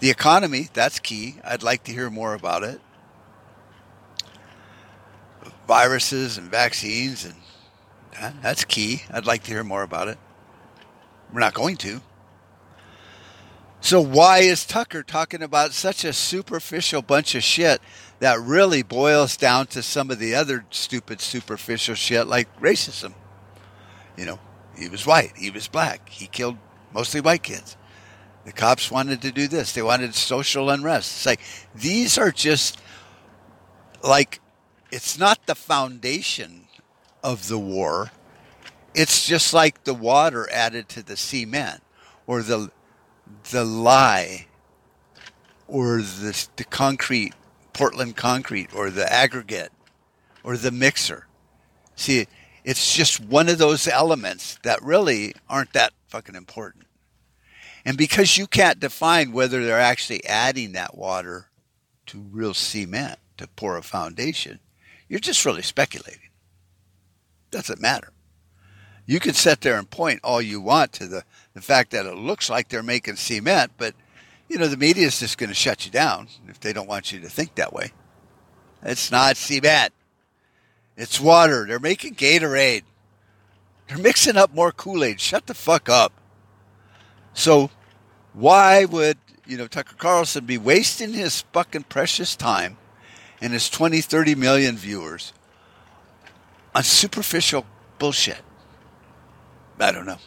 The 0.00 0.10
economy, 0.10 0.68
that's 0.72 0.98
key. 0.98 1.36
I'd 1.42 1.62
like 1.62 1.84
to 1.84 1.92
hear 1.92 2.10
more 2.10 2.34
about 2.34 2.62
it. 2.62 2.80
Viruses 5.66 6.36
and 6.36 6.50
vaccines, 6.50 7.24
and 7.24 7.34
that's 8.42 8.64
key. 8.64 9.02
I'd 9.10 9.26
like 9.26 9.42
to 9.44 9.50
hear 9.50 9.64
more 9.64 9.82
about 9.82 10.08
it. 10.08 10.18
We're 11.32 11.40
not 11.40 11.54
going 11.54 11.76
to. 11.78 12.00
So 13.80 14.00
why 14.00 14.38
is 14.38 14.64
Tucker 14.64 15.02
talking 15.02 15.42
about 15.42 15.72
such 15.72 16.04
a 16.04 16.12
superficial 16.12 17.02
bunch 17.02 17.34
of 17.34 17.44
shit 17.44 17.80
that 18.20 18.40
really 18.40 18.82
boils 18.82 19.36
down 19.36 19.66
to 19.68 19.82
some 19.82 20.10
of 20.10 20.18
the 20.18 20.34
other 20.34 20.64
stupid 20.70 21.20
superficial 21.20 21.94
shit 21.94 22.26
like 22.26 22.48
racism? 22.60 23.14
You 24.16 24.24
know, 24.24 24.40
he 24.76 24.88
was 24.88 25.06
white, 25.06 25.32
he 25.36 25.50
was 25.50 25.68
black, 25.68 26.08
he 26.08 26.26
killed 26.26 26.56
mostly 26.92 27.20
white 27.20 27.42
kids. 27.42 27.76
The 28.44 28.52
cops 28.52 28.90
wanted 28.90 29.22
to 29.22 29.32
do 29.32 29.48
this. 29.48 29.72
They 29.72 29.82
wanted 29.82 30.14
social 30.14 30.70
unrest. 30.70 31.16
It's 31.16 31.26
like 31.26 31.40
these 31.74 32.16
are 32.16 32.30
just 32.30 32.80
like 34.02 34.40
it's 34.92 35.18
not 35.18 35.46
the 35.46 35.56
foundation 35.56 36.65
of 37.26 37.48
the 37.48 37.58
war. 37.58 38.12
It's 38.94 39.26
just 39.26 39.52
like 39.52 39.82
the 39.82 39.92
water 39.92 40.48
added 40.52 40.88
to 40.90 41.02
the 41.02 41.16
cement 41.16 41.82
or 42.24 42.40
the 42.40 42.70
the 43.50 43.64
lye 43.64 44.46
or 45.66 46.00
the, 46.00 46.46
the 46.54 46.62
concrete, 46.62 47.34
Portland 47.72 48.16
concrete 48.16 48.72
or 48.72 48.90
the 48.90 49.12
aggregate 49.12 49.72
or 50.44 50.56
the 50.56 50.70
mixer. 50.70 51.26
See, 51.96 52.28
it's 52.64 52.94
just 52.94 53.18
one 53.18 53.48
of 53.48 53.58
those 53.58 53.88
elements 53.88 54.60
that 54.62 54.80
really 54.80 55.34
aren't 55.48 55.72
that 55.72 55.92
fucking 56.06 56.36
important. 56.36 56.86
And 57.84 57.98
because 57.98 58.38
you 58.38 58.46
can't 58.46 58.78
define 58.78 59.32
whether 59.32 59.64
they're 59.64 59.80
actually 59.80 60.24
adding 60.24 60.72
that 60.72 60.96
water 60.96 61.48
to 62.06 62.20
real 62.30 62.54
cement 62.54 63.18
to 63.38 63.48
pour 63.48 63.76
a 63.76 63.82
foundation, 63.82 64.60
you're 65.08 65.18
just 65.18 65.44
really 65.44 65.62
speculating. 65.62 66.25
Doesn't 67.56 67.80
matter. 67.80 68.12
You 69.06 69.18
can 69.18 69.32
sit 69.32 69.62
there 69.62 69.78
and 69.78 69.88
point 69.88 70.20
all 70.22 70.42
you 70.42 70.60
want 70.60 70.92
to 70.92 71.06
the, 71.06 71.24
the 71.54 71.62
fact 71.62 71.92
that 71.92 72.04
it 72.04 72.14
looks 72.14 72.50
like 72.50 72.68
they're 72.68 72.82
making 72.82 73.16
cement, 73.16 73.72
but 73.78 73.94
you 74.46 74.58
know, 74.58 74.68
the 74.68 74.76
media 74.76 75.06
is 75.06 75.18
just 75.18 75.38
going 75.38 75.48
to 75.48 75.54
shut 75.54 75.86
you 75.86 75.90
down 75.90 76.28
if 76.48 76.60
they 76.60 76.74
don't 76.74 76.86
want 76.86 77.12
you 77.12 77.20
to 77.20 77.30
think 77.30 77.54
that 77.54 77.72
way. 77.72 77.92
It's 78.82 79.10
not 79.10 79.38
cement. 79.38 79.94
It's 80.98 81.18
water. 81.18 81.64
They're 81.66 81.78
making 81.78 82.16
Gatorade. 82.16 82.82
They're 83.88 83.96
mixing 83.96 84.36
up 84.36 84.54
more 84.54 84.70
Kool-Aid. 84.70 85.18
Shut 85.18 85.46
the 85.46 85.54
fuck 85.54 85.88
up. 85.88 86.12
So 87.32 87.70
why 88.34 88.84
would, 88.84 89.16
you 89.46 89.56
know, 89.56 89.66
Tucker 89.66 89.96
Carlson 89.96 90.44
be 90.44 90.58
wasting 90.58 91.14
his 91.14 91.40
fucking 91.54 91.84
precious 91.84 92.36
time 92.36 92.76
and 93.40 93.54
his 93.54 93.70
20, 93.70 94.02
30 94.02 94.34
million 94.34 94.76
viewers 94.76 95.32
on 96.76 96.82
superficial 96.82 97.64
bullshit? 97.98 98.42
I 99.80 99.92
don't 99.92 100.04
know. 100.04 100.18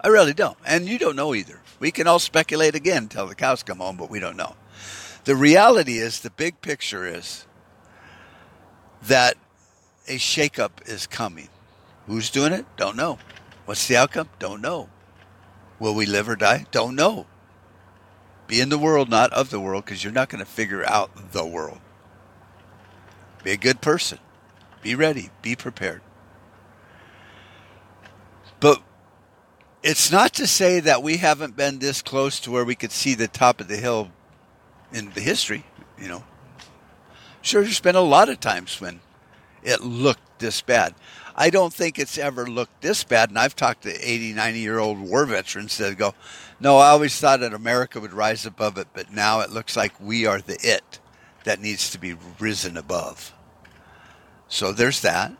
I 0.00 0.08
really 0.08 0.32
don't. 0.32 0.56
And 0.66 0.88
you 0.88 0.98
don't 0.98 1.14
know 1.14 1.34
either. 1.34 1.60
We 1.78 1.90
can 1.90 2.06
all 2.06 2.18
speculate 2.18 2.74
again 2.74 3.02
until 3.04 3.26
the 3.26 3.34
cows 3.34 3.62
come 3.62 3.78
home, 3.78 3.98
but 3.98 4.10
we 4.10 4.18
don't 4.18 4.36
know. 4.36 4.56
The 5.24 5.36
reality 5.36 5.98
is, 5.98 6.20
the 6.20 6.30
big 6.30 6.62
picture 6.62 7.06
is 7.06 7.46
that 9.02 9.36
a 10.08 10.16
shakeup 10.16 10.88
is 10.88 11.06
coming. 11.06 11.50
Who's 12.06 12.30
doing 12.30 12.54
it? 12.54 12.64
Don't 12.78 12.96
know. 12.96 13.18
What's 13.66 13.86
the 13.86 13.96
outcome? 13.96 14.30
Don't 14.38 14.62
know. 14.62 14.88
Will 15.78 15.94
we 15.94 16.06
live 16.06 16.30
or 16.30 16.36
die? 16.36 16.64
Don't 16.70 16.96
know. 16.96 17.26
Be 18.46 18.62
in 18.62 18.70
the 18.70 18.78
world, 18.78 19.10
not 19.10 19.32
of 19.34 19.50
the 19.50 19.60
world, 19.60 19.84
because 19.84 20.02
you're 20.02 20.14
not 20.14 20.30
going 20.30 20.42
to 20.42 20.50
figure 20.50 20.84
out 20.84 21.32
the 21.32 21.44
world. 21.44 21.80
Be 23.44 23.50
a 23.52 23.58
good 23.58 23.82
person. 23.82 24.18
Be 24.82 24.94
ready. 24.94 25.30
Be 25.42 25.56
prepared. 25.56 26.02
But 28.60 28.82
it's 29.82 30.12
not 30.12 30.34
to 30.34 30.46
say 30.46 30.80
that 30.80 31.02
we 31.02 31.16
haven't 31.16 31.56
been 31.56 31.78
this 31.78 32.02
close 32.02 32.40
to 32.40 32.50
where 32.50 32.64
we 32.64 32.74
could 32.74 32.92
see 32.92 33.14
the 33.14 33.28
top 33.28 33.60
of 33.60 33.68
the 33.68 33.76
hill 33.76 34.10
in 34.92 35.10
the 35.10 35.20
history, 35.20 35.64
you 35.98 36.08
know. 36.08 36.24
Sure, 37.42 37.62
there's 37.62 37.80
been 37.80 37.96
a 37.96 38.02
lot 38.02 38.28
of 38.28 38.40
times 38.40 38.80
when 38.80 39.00
it 39.62 39.80
looked 39.80 40.38
this 40.40 40.60
bad. 40.60 40.94
I 41.34 41.48
don't 41.48 41.72
think 41.72 41.98
it's 41.98 42.18
ever 42.18 42.46
looked 42.46 42.82
this 42.82 43.02
bad. 43.02 43.30
And 43.30 43.38
I've 43.38 43.56
talked 43.56 43.82
to 43.84 43.92
80, 43.92 44.34
90 44.34 44.58
year 44.58 44.78
old 44.78 44.98
war 44.98 45.24
veterans 45.24 45.78
that 45.78 45.96
go, 45.96 46.14
no, 46.58 46.76
I 46.76 46.88
always 46.88 47.18
thought 47.18 47.40
that 47.40 47.54
America 47.54 47.98
would 47.98 48.12
rise 48.12 48.44
above 48.44 48.76
it, 48.76 48.88
but 48.92 49.10
now 49.10 49.40
it 49.40 49.50
looks 49.50 49.76
like 49.76 49.92
we 49.98 50.26
are 50.26 50.40
the 50.40 50.58
it 50.62 51.00
that 51.44 51.60
needs 51.60 51.90
to 51.90 51.98
be 51.98 52.14
risen 52.38 52.76
above. 52.76 53.32
So 54.50 54.72
there's 54.72 55.00
that. 55.02 55.32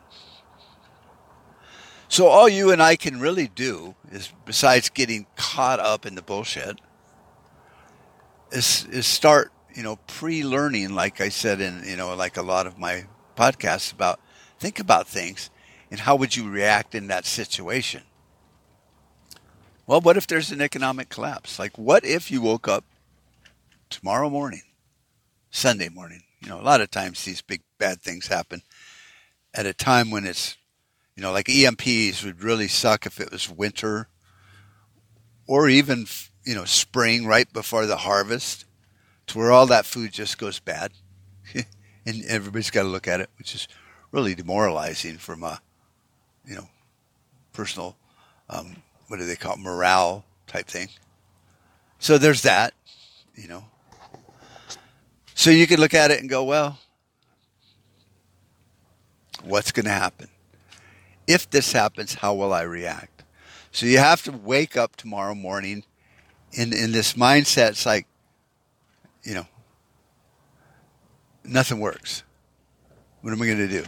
So 2.07 2.27
all 2.27 2.49
you 2.49 2.71
and 2.71 2.81
I 2.81 2.95
can 2.95 3.19
really 3.19 3.47
do 3.47 3.95
is, 4.11 4.33
besides 4.45 4.89
getting 4.89 5.27
caught 5.35 5.79
up 5.79 6.05
in 6.05 6.15
the 6.15 6.21
bullshit, 6.21 6.79
is 8.51 8.87
is 8.89 9.05
start 9.05 9.51
you 9.75 9.83
know 9.83 9.97
pre-learning, 10.07 10.95
like 10.95 11.21
I 11.21 11.29
said 11.29 11.61
in 11.61 11.83
you 11.85 11.97
know 11.97 12.15
like 12.15 12.37
a 12.37 12.41
lot 12.41 12.67
of 12.67 12.77
my 12.77 13.05
podcasts 13.35 13.93
about 13.93 14.19
think 14.59 14.79
about 14.79 15.07
things 15.07 15.49
and 15.89 15.99
how 15.99 16.15
would 16.15 16.35
you 16.35 16.49
react 16.49 16.95
in 16.95 17.07
that 17.07 17.25
situation. 17.25 18.03
Well, 19.87 19.99
what 19.99 20.15
if 20.15 20.25
there's 20.25 20.51
an 20.51 20.61
economic 20.61 21.09
collapse? 21.09 21.59
Like, 21.59 21.77
what 21.77 22.05
if 22.05 22.31
you 22.31 22.41
woke 22.41 22.67
up 22.67 22.85
tomorrow 23.89 24.29
morning, 24.29 24.63
Sunday 25.49 25.89
morning? 25.89 26.23
You 26.39 26.49
know, 26.49 26.61
a 26.61 26.63
lot 26.63 26.79
of 26.79 26.91
times 26.91 27.25
these 27.25 27.41
big 27.41 27.61
bad 27.77 28.01
things 28.01 28.27
happen 28.27 28.63
at 29.53 29.65
a 29.65 29.73
time 29.73 30.11
when 30.11 30.25
it's 30.25 30.57
you 31.15 31.23
know, 31.27 31.31
like 31.31 31.47
EMPs 31.47 32.23
would 32.23 32.41
really 32.41 32.67
suck 32.67 33.05
if 33.05 33.19
it 33.19 33.31
was 33.31 33.49
winter 33.49 34.07
or 35.45 35.67
even, 35.67 36.07
you 36.43 36.55
know, 36.55 36.65
spring 36.65 37.27
right 37.27 37.51
before 37.53 37.85
the 37.85 37.97
harvest 37.97 38.65
to 39.27 39.37
where 39.37 39.51
all 39.51 39.67
that 39.67 39.85
food 39.85 40.11
just 40.11 40.37
goes 40.37 40.59
bad. 40.59 40.91
and 42.05 42.23
everybody's 42.27 42.71
got 42.71 42.83
to 42.83 42.87
look 42.87 43.07
at 43.07 43.19
it, 43.19 43.29
which 43.37 43.53
is 43.53 43.67
really 44.11 44.33
demoralizing 44.33 45.17
from 45.17 45.43
a, 45.43 45.61
you 46.45 46.55
know, 46.55 46.67
personal, 47.53 47.97
um, 48.49 48.77
what 49.07 49.17
do 49.17 49.25
they 49.25 49.35
call 49.35 49.53
it, 49.53 49.59
morale 49.59 50.25
type 50.47 50.67
thing. 50.67 50.89
So 51.99 52.17
there's 52.17 52.41
that, 52.43 52.73
you 53.35 53.47
know. 53.47 53.65
So 55.35 55.51
you 55.51 55.67
could 55.67 55.79
look 55.79 55.93
at 55.93 56.09
it 56.09 56.19
and 56.19 56.29
go, 56.29 56.43
well, 56.43 56.79
what's 59.43 59.71
going 59.71 59.85
to 59.85 59.91
happen? 59.91 60.29
if 61.27 61.49
this 61.49 61.71
happens, 61.71 62.15
how 62.15 62.33
will 62.33 62.53
I 62.53 62.63
react? 62.63 63.23
So 63.71 63.85
you 63.85 63.99
have 63.99 64.21
to 64.23 64.31
wake 64.31 64.75
up 64.75 64.95
tomorrow 64.95 65.33
morning 65.33 65.83
in, 66.51 66.73
in 66.73 66.91
this 66.91 67.13
mindset. 67.13 67.69
It's 67.69 67.85
like, 67.85 68.05
you 69.23 69.35
know, 69.35 69.47
nothing 71.43 71.79
works. 71.79 72.23
What 73.21 73.31
am 73.31 73.41
I 73.41 73.45
going 73.45 73.57
to 73.59 73.67
do? 73.67 73.85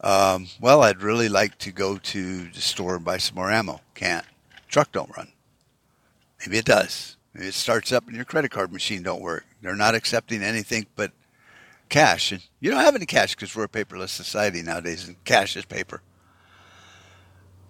Um, 0.00 0.48
well, 0.60 0.82
I'd 0.82 1.00
really 1.00 1.30
like 1.30 1.56
to 1.58 1.72
go 1.72 1.96
to 1.96 2.48
the 2.48 2.60
store 2.60 2.96
and 2.96 3.04
buy 3.04 3.16
some 3.16 3.36
more 3.36 3.50
ammo. 3.50 3.80
Can't. 3.94 4.26
Truck 4.68 4.92
don't 4.92 5.16
run. 5.16 5.28
Maybe 6.40 6.58
it 6.58 6.66
does. 6.66 7.16
Maybe 7.32 7.46
it 7.46 7.54
starts 7.54 7.92
up 7.92 8.06
and 8.06 8.14
your 8.14 8.26
credit 8.26 8.50
card 8.50 8.72
machine 8.72 9.02
don't 9.02 9.22
work. 9.22 9.46
They're 9.62 9.74
not 9.74 9.94
accepting 9.94 10.42
anything 10.42 10.86
but 10.94 11.12
cash. 11.88 12.32
And 12.32 12.42
you 12.60 12.70
don't 12.70 12.80
have 12.80 12.94
any 12.94 13.06
cash 13.06 13.34
because 13.34 13.54
we're 13.54 13.64
a 13.64 13.68
paperless 13.68 14.08
society 14.10 14.62
nowadays, 14.62 15.06
and 15.06 15.22
cash 15.24 15.56
is 15.56 15.64
paper. 15.64 16.02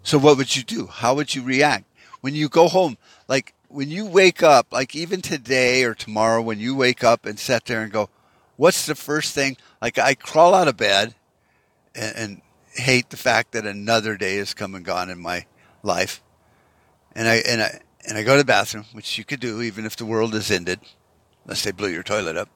So 0.02 0.18
what 0.18 0.36
would 0.36 0.54
you 0.54 0.62
do? 0.62 0.86
How 0.86 1.14
would 1.14 1.34
you 1.34 1.42
react 1.42 1.84
when 2.20 2.34
you 2.34 2.48
go 2.48 2.68
home? 2.68 2.98
Like 3.28 3.54
when 3.68 3.90
you 3.90 4.06
wake 4.06 4.42
up, 4.42 4.68
like 4.70 4.94
even 4.94 5.20
today 5.22 5.84
or 5.84 5.94
tomorrow, 5.94 6.42
when 6.42 6.58
you 6.58 6.74
wake 6.74 7.02
up 7.02 7.26
and 7.26 7.38
sit 7.38 7.64
there 7.64 7.82
and 7.82 7.92
go, 7.92 8.10
"What's 8.56 8.86
the 8.86 8.94
first 8.94 9.34
thing?" 9.34 9.56
Like 9.80 9.98
I 9.98 10.14
crawl 10.14 10.54
out 10.54 10.68
of 10.68 10.76
bed 10.76 11.14
and, 11.94 12.16
and 12.16 12.42
hate 12.74 13.10
the 13.10 13.16
fact 13.16 13.52
that 13.52 13.66
another 13.66 14.16
day 14.16 14.36
has 14.36 14.52
come 14.52 14.74
and 14.74 14.84
gone 14.84 15.08
in 15.08 15.18
my 15.18 15.46
life, 15.82 16.22
and 17.14 17.26
I 17.26 17.36
and 17.36 17.62
I 17.62 17.80
and 18.06 18.18
I 18.18 18.22
go 18.22 18.32
to 18.32 18.42
the 18.42 18.44
bathroom, 18.44 18.84
which 18.92 19.16
you 19.16 19.24
could 19.24 19.40
do 19.40 19.62
even 19.62 19.86
if 19.86 19.96
the 19.96 20.04
world 20.04 20.34
is 20.34 20.50
ended, 20.50 20.80
unless 21.44 21.64
they 21.64 21.72
blew 21.72 21.88
your 21.88 22.02
toilet 22.02 22.36
up 22.36 22.50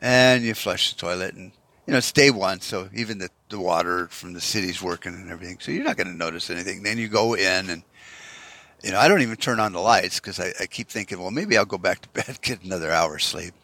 and 0.00 0.42
you 0.42 0.54
flush 0.54 0.92
the 0.92 0.98
toilet 0.98 1.34
and 1.34 1.52
you 1.86 1.92
know 1.92 1.98
it's 1.98 2.12
day 2.12 2.30
one 2.30 2.60
so 2.60 2.88
even 2.94 3.18
the, 3.18 3.28
the 3.50 3.58
water 3.58 4.08
from 4.08 4.32
the 4.32 4.40
city's 4.40 4.82
working 4.82 5.14
and 5.14 5.30
everything 5.30 5.58
so 5.60 5.70
you're 5.70 5.84
not 5.84 5.96
going 5.96 6.06
to 6.06 6.16
notice 6.16 6.50
anything. 6.50 6.82
Then 6.82 6.98
you 6.98 7.08
go 7.08 7.34
in 7.34 7.70
and 7.70 7.82
you 8.82 8.90
know 8.90 8.98
i 8.98 9.08
don't 9.08 9.20
even 9.20 9.36
turn 9.36 9.60
on 9.60 9.72
the 9.72 9.80
lights 9.80 10.18
because 10.18 10.40
I, 10.40 10.52
I 10.58 10.66
keep 10.66 10.88
thinking 10.88 11.20
well 11.20 11.30
maybe 11.30 11.56
i'll 11.58 11.66
go 11.66 11.78
back 11.78 12.00
to 12.02 12.08
bed 12.24 12.40
get 12.40 12.64
another 12.64 12.90
hour's 12.90 13.24
sleep. 13.24 13.54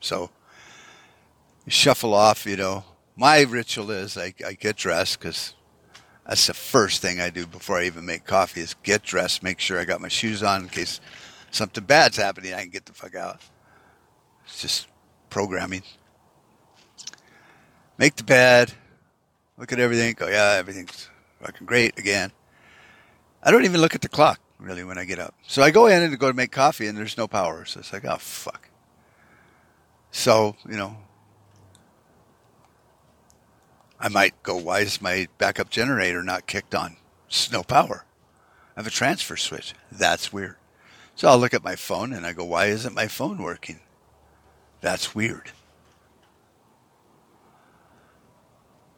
So 0.00 0.30
you 1.66 1.72
shuffle 1.72 2.14
off 2.14 2.46
you 2.46 2.56
know. 2.56 2.84
My 3.16 3.42
ritual 3.42 3.90
is 3.90 4.16
i, 4.16 4.32
I 4.46 4.52
get 4.54 4.76
dressed 4.76 5.18
because 5.18 5.54
that's 6.26 6.46
the 6.46 6.54
first 6.54 7.02
thing 7.02 7.20
i 7.20 7.28
do 7.28 7.46
before 7.46 7.78
i 7.78 7.84
even 7.84 8.06
make 8.06 8.24
coffee 8.24 8.60
is 8.60 8.74
get 8.82 9.02
dressed 9.02 9.42
make 9.42 9.58
sure 9.58 9.78
i 9.78 9.84
got 9.84 10.00
my 10.00 10.08
shoes 10.08 10.42
on 10.42 10.62
in 10.62 10.68
case 10.68 11.00
something 11.52 11.84
bad's 11.84 12.16
happening, 12.16 12.54
I 12.54 12.62
can 12.62 12.70
get 12.70 12.86
the 12.86 12.92
fuck 12.92 13.14
out. 13.14 13.40
It's 14.46 14.60
just 14.60 14.88
programming. 15.30 15.82
Make 17.98 18.16
the 18.16 18.24
bed, 18.24 18.72
look 19.58 19.72
at 19.72 19.78
everything, 19.78 20.14
go, 20.14 20.28
yeah, 20.28 20.56
everything's 20.58 21.08
fucking 21.40 21.66
great 21.66 21.98
again. 21.98 22.32
I 23.42 23.50
don't 23.50 23.64
even 23.64 23.80
look 23.80 23.94
at 23.94 24.00
the 24.00 24.08
clock 24.08 24.40
really 24.58 24.84
when 24.84 24.98
I 24.98 25.04
get 25.04 25.18
up. 25.18 25.34
So 25.46 25.62
I 25.62 25.70
go 25.70 25.86
in 25.86 26.02
and 26.02 26.18
go 26.18 26.28
to 26.28 26.36
make 26.36 26.52
coffee 26.52 26.86
and 26.86 26.96
there's 26.96 27.18
no 27.18 27.26
power. 27.26 27.64
So 27.64 27.80
it's 27.80 27.92
like, 27.92 28.04
oh 28.04 28.16
fuck. 28.16 28.68
So, 30.10 30.56
you 30.68 30.76
know, 30.76 30.96
I 33.98 34.08
might 34.08 34.42
go, 34.42 34.56
why 34.56 34.80
is 34.80 35.00
my 35.00 35.28
backup 35.38 35.70
generator 35.70 36.22
not 36.22 36.46
kicked 36.46 36.74
on? 36.74 36.96
It's 37.28 37.50
no 37.52 37.62
power. 37.62 38.04
I 38.76 38.80
have 38.80 38.86
a 38.86 38.90
transfer 38.90 39.36
switch. 39.36 39.74
That's 39.90 40.32
weird. 40.32 40.56
So 41.14 41.28
I'll 41.28 41.38
look 41.38 41.54
at 41.54 41.64
my 41.64 41.76
phone 41.76 42.12
and 42.12 42.26
I 42.26 42.32
go, 42.32 42.44
why 42.44 42.66
isn't 42.66 42.94
my 42.94 43.06
phone 43.06 43.38
working? 43.42 43.80
That's 44.82 45.14
weird. 45.14 45.52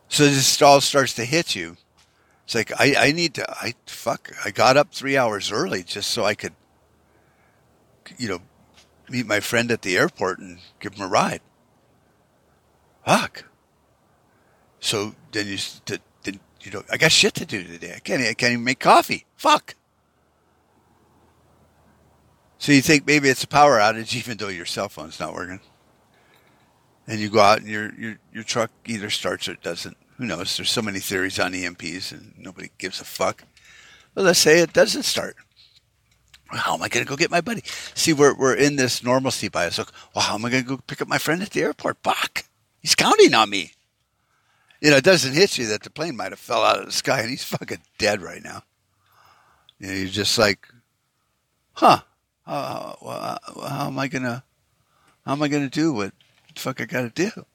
So 0.08 0.24
this 0.24 0.60
all 0.62 0.80
starts 0.80 1.12
to 1.14 1.24
hit 1.24 1.54
you. 1.54 1.76
It's 2.44 2.54
like 2.54 2.72
I, 2.78 2.94
I 2.98 3.12
need 3.12 3.34
to 3.34 3.50
I 3.50 3.74
fuck 3.86 4.32
I 4.44 4.50
got 4.50 4.76
up 4.76 4.92
three 4.92 5.16
hours 5.16 5.52
early 5.52 5.82
just 5.82 6.10
so 6.10 6.24
I 6.24 6.34
could 6.34 6.54
you 8.18 8.28
know 8.28 8.40
meet 9.08 9.26
my 9.26 9.40
friend 9.40 9.70
at 9.70 9.82
the 9.82 9.96
airport 9.96 10.38
and 10.38 10.58
give 10.80 10.94
him 10.94 11.04
a 11.04 11.08
ride. 11.08 11.40
Fuck. 13.06 13.44
So 14.80 15.14
then 15.32 15.46
you 15.46 15.58
then 16.22 16.40
you 16.62 16.70
know 16.70 16.82
I 16.90 16.96
got 16.96 17.12
shit 17.12 17.34
to 17.34 17.46
do 17.46 17.62
today. 17.64 17.94
I 17.96 17.98
can't 17.98 18.22
I 18.22 18.34
can't 18.34 18.52
even 18.52 18.64
make 18.64 18.80
coffee. 18.80 19.26
Fuck. 19.36 19.74
So 22.56 22.72
you 22.72 22.80
think 22.80 23.06
maybe 23.06 23.28
it's 23.28 23.44
a 23.44 23.48
power 23.48 23.78
outage 23.78 24.16
even 24.16 24.38
though 24.38 24.48
your 24.48 24.64
cell 24.64 24.88
phone's 24.88 25.20
not 25.20 25.34
working. 25.34 25.60
And 27.06 27.20
you 27.20 27.28
go 27.28 27.40
out 27.40 27.58
and 27.58 27.68
your 27.68 27.92
your 27.94 28.16
your 28.32 28.44
truck 28.44 28.70
either 28.86 29.10
starts 29.10 29.48
or 29.48 29.52
it 29.52 29.62
doesn't. 29.62 29.96
Who 30.16 30.24
knows? 30.24 30.56
There's 30.56 30.70
so 30.70 30.82
many 30.82 31.00
theories 31.00 31.38
on 31.38 31.52
EMPs 31.52 32.12
and 32.12 32.34
nobody 32.38 32.70
gives 32.78 33.00
a 33.00 33.04
fuck. 33.04 33.44
But 34.14 34.24
let's 34.24 34.38
say 34.38 34.60
it 34.60 34.72
doesn't 34.72 35.02
start. 35.02 35.36
how 36.48 36.74
am 36.74 36.82
I 36.82 36.88
going 36.88 37.04
to 37.04 37.08
go 37.08 37.16
get 37.16 37.30
my 37.30 37.40
buddy? 37.40 37.62
See, 37.94 38.12
we're, 38.12 38.34
we're 38.34 38.54
in 38.54 38.76
this 38.76 39.02
normalcy 39.02 39.48
bias. 39.48 39.78
Look, 39.78 39.92
well, 40.14 40.24
how 40.24 40.36
am 40.36 40.44
I 40.44 40.50
going 40.50 40.62
to 40.62 40.68
go 40.68 40.80
pick 40.86 41.02
up 41.02 41.08
my 41.08 41.18
friend 41.18 41.42
at 41.42 41.50
the 41.50 41.62
airport? 41.62 41.98
Fuck. 42.04 42.44
He's 42.80 42.94
counting 42.94 43.34
on 43.34 43.50
me. 43.50 43.72
You 44.80 44.90
know, 44.90 44.98
it 44.98 45.04
doesn't 45.04 45.32
hit 45.32 45.58
you 45.58 45.66
that 45.68 45.82
the 45.82 45.90
plane 45.90 46.16
might 46.16 46.30
have 46.30 46.38
fell 46.38 46.62
out 46.62 46.78
of 46.78 46.86
the 46.86 46.92
sky 46.92 47.20
and 47.20 47.30
he's 47.30 47.44
fucking 47.44 47.80
dead 47.98 48.22
right 48.22 48.42
now. 48.42 48.62
You 49.78 49.88
know, 49.88 49.92
you're 49.94 50.08
just 50.08 50.38
like, 50.38 50.68
huh, 51.72 52.00
uh, 52.46 52.94
well, 53.00 53.38
how 53.68 53.88
am 53.88 53.98
I 53.98 54.08
to, 54.08 54.42
how 55.26 55.32
am 55.32 55.42
I 55.42 55.48
to 55.48 55.68
do 55.68 55.92
what 55.92 56.12
the 56.54 56.60
fuck 56.60 56.80
I 56.80 56.84
got 56.84 57.02
to 57.02 57.10
do? 57.10 57.46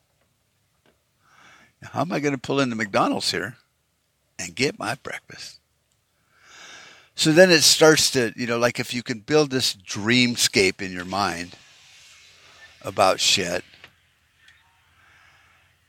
How 1.81 2.01
am 2.01 2.11
I 2.11 2.19
going 2.19 2.33
to 2.33 2.39
pull 2.39 2.59
into 2.59 2.75
McDonald's 2.75 3.31
here 3.31 3.57
and 4.37 4.55
get 4.55 4.77
my 4.77 4.95
breakfast? 4.95 5.59
So 7.15 7.31
then 7.31 7.51
it 7.51 7.61
starts 7.61 8.11
to, 8.11 8.33
you 8.35 8.47
know, 8.47 8.57
like 8.57 8.79
if 8.79 8.93
you 8.93 9.03
can 9.03 9.19
build 9.19 9.51
this 9.51 9.73
dreamscape 9.73 10.81
in 10.81 10.91
your 10.91 11.05
mind 11.05 11.55
about 12.81 13.19
shit, 13.19 13.63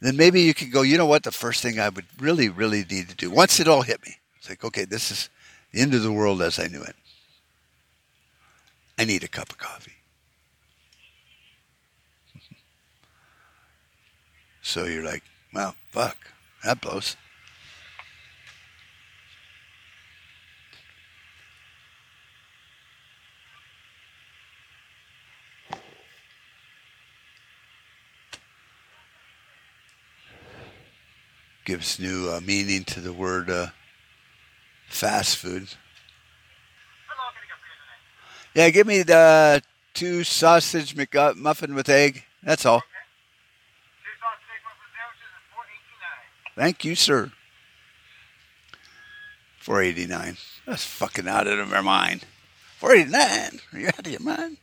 then 0.00 0.16
maybe 0.16 0.42
you 0.42 0.54
can 0.54 0.70
go, 0.70 0.82
you 0.82 0.98
know 0.98 1.06
what, 1.06 1.22
the 1.22 1.30
first 1.30 1.62
thing 1.62 1.78
I 1.78 1.88
would 1.88 2.06
really, 2.18 2.48
really 2.48 2.84
need 2.90 3.08
to 3.10 3.14
do, 3.14 3.30
once 3.30 3.60
it 3.60 3.68
all 3.68 3.82
hit 3.82 4.04
me, 4.04 4.16
it's 4.38 4.48
like, 4.48 4.64
okay, 4.64 4.84
this 4.84 5.10
is 5.10 5.28
the 5.72 5.80
end 5.80 5.94
of 5.94 6.02
the 6.02 6.12
world 6.12 6.42
as 6.42 6.58
I 6.58 6.66
knew 6.66 6.82
it. 6.82 6.96
I 8.98 9.04
need 9.04 9.22
a 9.22 9.28
cup 9.28 9.50
of 9.50 9.58
coffee. 9.58 9.99
So 14.70 14.84
you're 14.84 15.02
like, 15.02 15.24
well, 15.52 15.74
fuck. 15.90 16.16
That 16.62 16.80
blows. 16.80 17.16
Gives 31.64 31.98
new 31.98 32.30
uh, 32.30 32.40
meaning 32.40 32.84
to 32.84 33.00
the 33.00 33.12
word 33.12 33.50
uh, 33.50 33.68
fast 34.88 35.36
food. 35.36 35.66
Yeah, 38.54 38.70
give 38.70 38.86
me 38.86 39.02
the 39.02 39.62
two 39.94 40.22
sausage 40.22 40.94
muffin 41.36 41.74
with 41.74 41.88
egg. 41.88 42.22
That's 42.44 42.64
all. 42.64 42.82
Thank 46.54 46.84
you, 46.84 46.94
sir. 46.94 47.32
489. 49.60 50.36
That's 50.66 50.84
fucking 50.84 51.28
out 51.28 51.46
of 51.46 51.68
my 51.68 51.80
mind. 51.80 52.24
489. 52.78 53.60
Are 53.72 53.78
you 53.78 53.88
out 53.88 53.98
of 54.00 54.06
your 54.06 54.20
mind? 54.20 54.56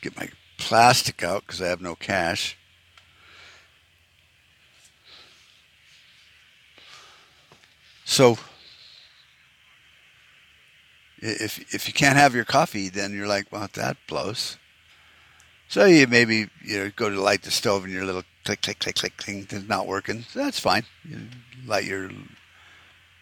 Get 0.00 0.16
my 0.16 0.28
plastic 0.58 1.22
out 1.22 1.46
because 1.46 1.60
I 1.60 1.66
have 1.66 1.80
no 1.80 1.94
cash. 1.94 2.56
So 8.04 8.38
if 11.18 11.74
if 11.74 11.88
you 11.88 11.92
can't 11.92 12.16
have 12.16 12.34
your 12.34 12.44
coffee, 12.44 12.88
then 12.88 13.12
you're 13.12 13.26
like, 13.26 13.50
well, 13.50 13.68
that 13.74 13.96
blows. 14.06 14.56
So 15.68 15.84
you 15.84 16.06
maybe 16.06 16.48
you 16.64 16.78
know 16.78 16.90
go 16.94 17.10
to 17.10 17.20
light 17.20 17.42
the 17.42 17.50
stove 17.50 17.84
and 17.84 17.92
your 17.92 18.04
little 18.04 18.22
click 18.44 18.62
click 18.62 18.78
click 18.78 18.96
click 18.96 19.22
thing 19.22 19.46
is 19.50 19.68
not 19.68 19.86
working. 19.86 20.22
So 20.22 20.40
that's 20.40 20.60
fine. 20.60 20.84
You 21.04 21.22
light 21.66 21.84
your 21.84 22.10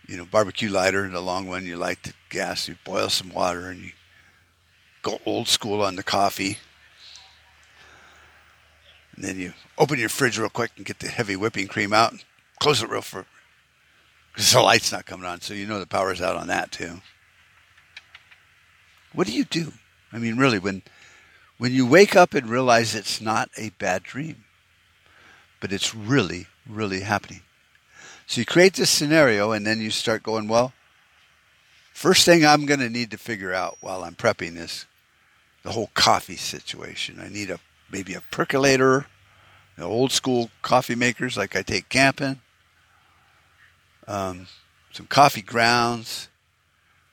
you 0.07 0.17
know 0.17 0.25
barbecue 0.25 0.71
lighter, 0.71 1.09
the 1.09 1.21
long 1.21 1.49
one. 1.49 1.67
You 1.67 1.77
light 1.77 2.03
the 2.03 2.13
gas. 2.31 2.69
You 2.69 2.77
boil 2.85 3.09
some 3.09 3.33
water 3.33 3.69
and 3.69 3.81
you 3.83 3.93
go 5.03 5.19
old 5.25 5.49
school 5.49 5.83
on 5.83 5.97
the 5.97 6.03
coffee. 6.03 6.59
And 9.17 9.25
then 9.25 9.39
you 9.39 9.53
open 9.79 9.99
your 9.99 10.09
fridge 10.09 10.39
real 10.39 10.49
quick 10.49 10.73
and 10.77 10.85
get 10.85 10.99
the 10.99 11.09
heavy 11.09 11.37
whipping 11.37 11.69
cream 11.69 11.93
out 11.93 12.11
and 12.13 12.25
close 12.59 12.83
it 12.83 12.91
real 12.91 13.01
for 13.01 13.27
because 14.33 14.51
the 14.53 14.61
light's 14.61 14.91
not 14.91 15.07
coming 15.07 15.27
on, 15.27 15.41
so 15.41 15.55
you 15.55 15.67
know 15.67 15.79
the 15.79 15.87
power's 15.87 16.21
out 16.21 16.35
on 16.35 16.49
that 16.49 16.73
too. 16.73 17.01
What 19.13 19.29
do 19.29 19.33
you 19.33 19.45
do? 19.45 19.73
I 20.13 20.19
mean, 20.19 20.37
really, 20.37 20.59
when 20.59 20.83
when 21.59 21.73
you 21.73 21.87
wake 21.87 22.17
up 22.17 22.35
and 22.35 22.49
realize 22.49 22.95
it's 22.95 23.21
not 23.21 23.51
a 23.57 23.71
bad 23.71 24.03
dream, 24.03 24.45
but 25.61 25.73
it's 25.73 25.95
really, 25.95 26.47
really 26.69 27.01
happening. 27.01 27.41
So 28.27 28.41
you 28.41 28.45
create 28.45 28.75
this 28.75 28.91
scenario 28.91 29.53
and 29.53 29.67
then 29.67 29.81
you 29.81 29.91
start 29.91 30.23
going, 30.23 30.49
well, 30.49 30.73
first 31.93 32.25
thing 32.25 32.45
I'm 32.45 32.67
going 32.67 32.81
to 32.81 32.91
need 32.91 33.11
to 33.13 33.19
figure 33.19 33.53
out 33.53 33.77
while 33.81 34.03
I'm 34.03 34.15
prepping 34.15 34.57
is 34.57 34.87
the 35.63 35.73
whole 35.73 35.91
coffee 35.95 36.37
situation. 36.37 37.21
I 37.21 37.29
need 37.29 37.51
a 37.51 37.61
maybe 37.91 38.15
a 38.15 38.21
percolator, 38.21 39.07
the 39.77 39.85
old 39.85 40.11
school 40.11 40.51
coffee 40.63 40.95
makers 40.95 41.37
like 41.37 41.55
I 41.55 41.63
take 41.63 41.89
camping, 41.89 42.41
um, 44.09 44.47
some 44.93 45.07
coffee 45.07 45.43
grounds. 45.43 46.29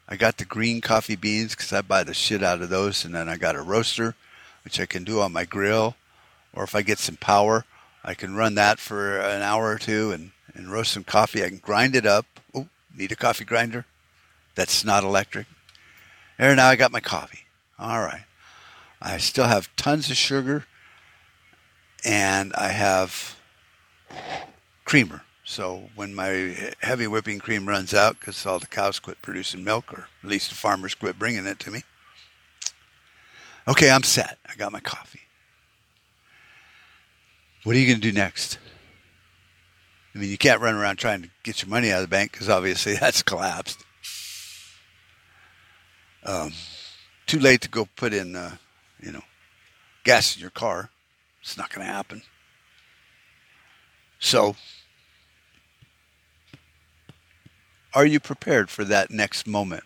I 0.08 0.16
got 0.16 0.38
the 0.38 0.46
green 0.46 0.82
coffee 0.82 1.16
beans 1.16 1.56
because 1.56 1.72
I 1.72 1.82
buy 1.82 2.04
the 2.04 2.14
shit 2.14 2.44
out 2.44 2.62
of 2.62 2.70
those, 2.70 3.06
and 3.06 3.16
then 3.16 3.30
I 3.30 3.38
got 3.38 3.56
a 3.56 3.62
roaster 3.62 4.16
which 4.64 4.80
I 4.80 4.86
can 4.86 5.04
do 5.04 5.22
on 5.22 5.34
my 5.34 5.46
grill, 5.46 5.96
or 6.54 6.64
if 6.64 6.76
I 6.76 6.82
get 6.82 7.00
some 7.00 7.18
power, 7.18 7.66
I 8.04 8.14
can 8.14 8.36
run 8.36 8.56
that 8.56 8.80
for 8.80 9.20
an 9.20 9.42
hour 9.42 9.72
or 9.72 9.78
two 9.78 10.12
and, 10.12 10.32
and 10.54 10.72
roast 10.72 10.92
some 10.92 11.04
coffee. 11.04 11.44
I 11.44 11.50
can 11.50 11.58
grind 11.58 11.96
it 11.96 12.06
up. 12.06 12.26
Oh, 12.54 12.68
need 12.96 13.12
a 13.12 13.16
coffee 13.16 13.46
grinder? 13.46 13.86
That's 14.56 14.84
not 14.84 15.04
electric. 15.04 15.48
There, 16.38 16.56
now 16.56 16.68
I 16.68 16.76
got 16.76 16.92
my 16.92 17.00
coffee. 17.00 17.46
All 17.78 18.00
right. 18.00 18.24
I 19.02 19.18
still 19.18 19.46
have 19.46 19.76
tons 19.76 20.10
of 20.10 20.18
sugar 20.18 20.66
and 22.04 22.54
I 22.54 22.70
have 22.70 23.38
creamer. 24.86 25.24
So 25.44 25.90
when 25.96 26.16
my 26.16 26.74
heavy 26.82 27.08
whipping 27.08 27.40
cream 27.40 27.68
runs 27.68 27.94
out, 27.94 28.20
because 28.20 28.46
all 28.46 28.60
the 28.60 28.68
cows 28.68 29.00
quit 29.00 29.22
producing 29.22 29.64
milk, 29.64 29.94
or 29.94 30.08
at 30.24 30.30
least 30.30 30.50
the 30.50 30.56
farmers 30.56 30.96
quit 30.96 31.20
bringing 31.20 31.46
it 31.46 31.60
to 31.60 31.72
me, 31.72 31.84
Okay, 33.68 33.92
I'm 33.92 34.04
set. 34.04 34.38
I 34.50 34.56
got 34.56 34.72
my 34.72 34.80
coffee. 34.80 35.22
What 37.64 37.76
are 37.76 37.80
you 37.80 37.86
going 37.86 38.02
to 38.02 38.12
do 38.12 38.12
next? 38.12 38.58
I 40.16 40.18
mean, 40.18 40.30
you 40.30 40.38
can't 40.38 40.62
run 40.62 40.76
around 40.76 40.98
trying 40.98 41.22
to 41.22 41.30
get 41.44 41.62
your 41.62 41.70
money 41.70 41.92
out 41.92 41.98
of 41.98 42.10
the 42.10 42.14
bank 42.14 42.32
because 42.32 42.50
obviously 42.50 42.96
that's 43.00 43.22
collapsed. 43.22 43.84
Um, 46.24 46.54
too 47.28 47.40
late 47.40 47.62
to 47.62 47.70
go 47.70 47.88
put 47.96 48.14
in, 48.14 48.36
uh, 48.36 48.56
you 49.00 49.12
know, 49.12 49.24
gas 50.04 50.36
in 50.36 50.42
your 50.42 50.50
car. 50.50 50.90
It's 51.42 51.58
not 51.58 51.72
going 51.72 51.86
to 51.86 51.92
happen. 51.92 52.24
So, 54.20 54.56
are 57.94 58.06
you 58.06 58.20
prepared 58.20 58.70
for 58.70 58.84
that 58.86 59.10
next 59.10 59.48
moment 59.48 59.84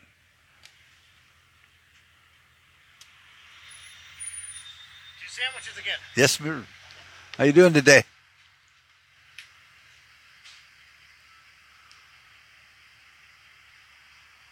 sandwiches 5.36 5.78
again. 5.78 6.00
Yes, 6.16 6.38
sir. 6.40 6.64
How 7.38 7.44
you 7.44 7.52
doing 7.52 7.74
today? 7.74 8.04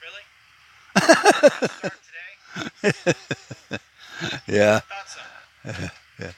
Really? 0.01 0.23
Today? 2.83 3.05
Yeah. 4.47 4.79
Thought 4.79 5.07
so. 5.07 5.19
Yeah. 6.19 6.31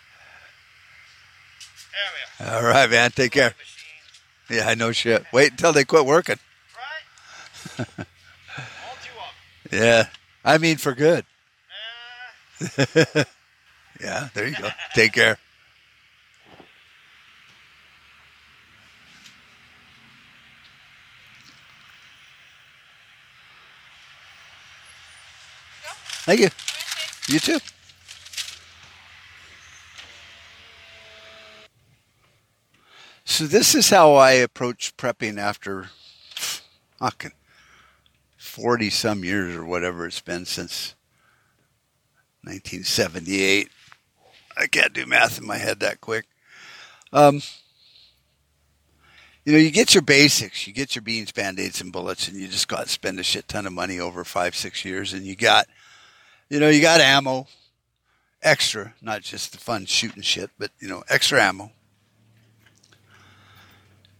There 1.91 2.11
we 2.39 2.45
are. 2.45 2.55
All 2.57 2.63
right, 2.63 2.89
man. 2.89 3.11
Take 3.11 3.31
care. 3.33 3.53
Machine. 3.57 4.57
Yeah, 4.57 4.69
I 4.69 4.75
know 4.75 4.91
shit. 4.91 5.25
Wait 5.33 5.51
until 5.51 5.73
they 5.73 5.83
quit 5.85 6.05
working. 6.05 6.37
Right? 7.77 7.87
All 7.97 8.95
too 9.03 9.11
often. 9.19 9.77
Yeah. 9.79 10.07
I 10.45 10.57
mean, 10.57 10.77
for 10.77 10.93
good. 10.93 11.25
Uh, 12.61 13.23
Yeah, 14.01 14.29
there 14.33 14.47
you 14.47 14.55
go. 14.55 14.69
Take 14.93 15.13
care. 15.13 15.37
Thank 26.25 26.39
you. 26.39 26.49
You 27.29 27.39
too. 27.39 27.59
So 33.23 33.45
this 33.45 33.75
is 33.75 33.89
how 33.89 34.13
I 34.13 34.31
approach 34.31 34.95
prepping 34.97 35.37
after 35.37 35.89
fucking 36.99 37.33
forty 38.37 38.89
some 38.89 39.23
years 39.23 39.55
or 39.55 39.65
whatever 39.65 40.07
it's 40.07 40.21
been 40.21 40.45
since 40.45 40.95
1978. 42.43 43.69
I 44.57 44.67
can't 44.67 44.93
do 44.93 45.05
math 45.05 45.37
in 45.37 45.45
my 45.45 45.57
head 45.57 45.79
that 45.81 46.01
quick. 46.01 46.25
Um, 47.11 47.41
you 49.45 49.53
know, 49.53 49.59
you 49.59 49.69
get 49.69 49.93
your 49.93 50.01
basics, 50.01 50.65
you 50.65 50.73
get 50.73 50.95
your 50.95 51.03
beans, 51.03 51.31
band 51.31 51.59
aids, 51.59 51.79
and 51.79 51.91
bullets, 51.91 52.27
and 52.27 52.37
you 52.37 52.47
just 52.47 52.67
got 52.67 52.83
to 52.83 52.89
spend 52.89 53.19
a 53.19 53.23
shit 53.23 53.47
ton 53.47 53.67
of 53.67 53.73
money 53.73 53.99
over 53.99 54.23
five, 54.23 54.55
six 54.55 54.83
years, 54.83 55.13
and 55.13 55.23
you 55.23 55.35
got, 55.35 55.67
you 56.49 56.59
know, 56.59 56.69
you 56.69 56.81
got 56.81 56.99
ammo, 56.99 57.47
extra, 58.41 58.93
not 59.01 59.21
just 59.21 59.51
the 59.51 59.59
fun 59.59 59.85
shooting 59.85 60.23
shit, 60.23 60.49
but 60.57 60.71
you 60.79 60.87
know, 60.87 61.03
extra 61.09 61.41
ammo. 61.41 61.71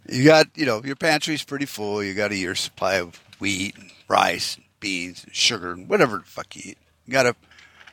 You 0.07 0.23
got, 0.23 0.47
you 0.55 0.67
know, 0.67 0.83
your 0.83 0.95
pantry's 0.95 1.43
pretty 1.43 1.65
full. 1.65 2.03
You 2.03 2.13
got 2.13 2.31
a 2.31 2.35
year's 2.35 2.59
supply 2.59 2.95
of 2.95 3.19
wheat 3.39 3.75
and 3.77 3.89
rice 4.07 4.55
and 4.55 4.65
beans 4.79 5.23
and 5.23 5.35
sugar 5.35 5.71
and 5.71 5.89
whatever 5.89 6.19
the 6.19 6.23
fuck 6.25 6.55
you 6.55 6.61
eat. 6.65 6.77
You 7.07 7.13
got 7.13 7.25
a 7.25 7.35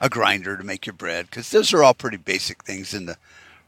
a 0.03 0.09
grinder 0.09 0.57
to 0.57 0.65
make 0.65 0.85
your 0.85 0.93
bread 0.93 1.31
because 1.31 1.51
those 1.51 1.73
are 1.73 1.85
all 1.85 1.95
pretty 1.95 2.17
basic 2.17 2.65
things 2.65 2.93
in 2.93 3.07
the 3.07 3.17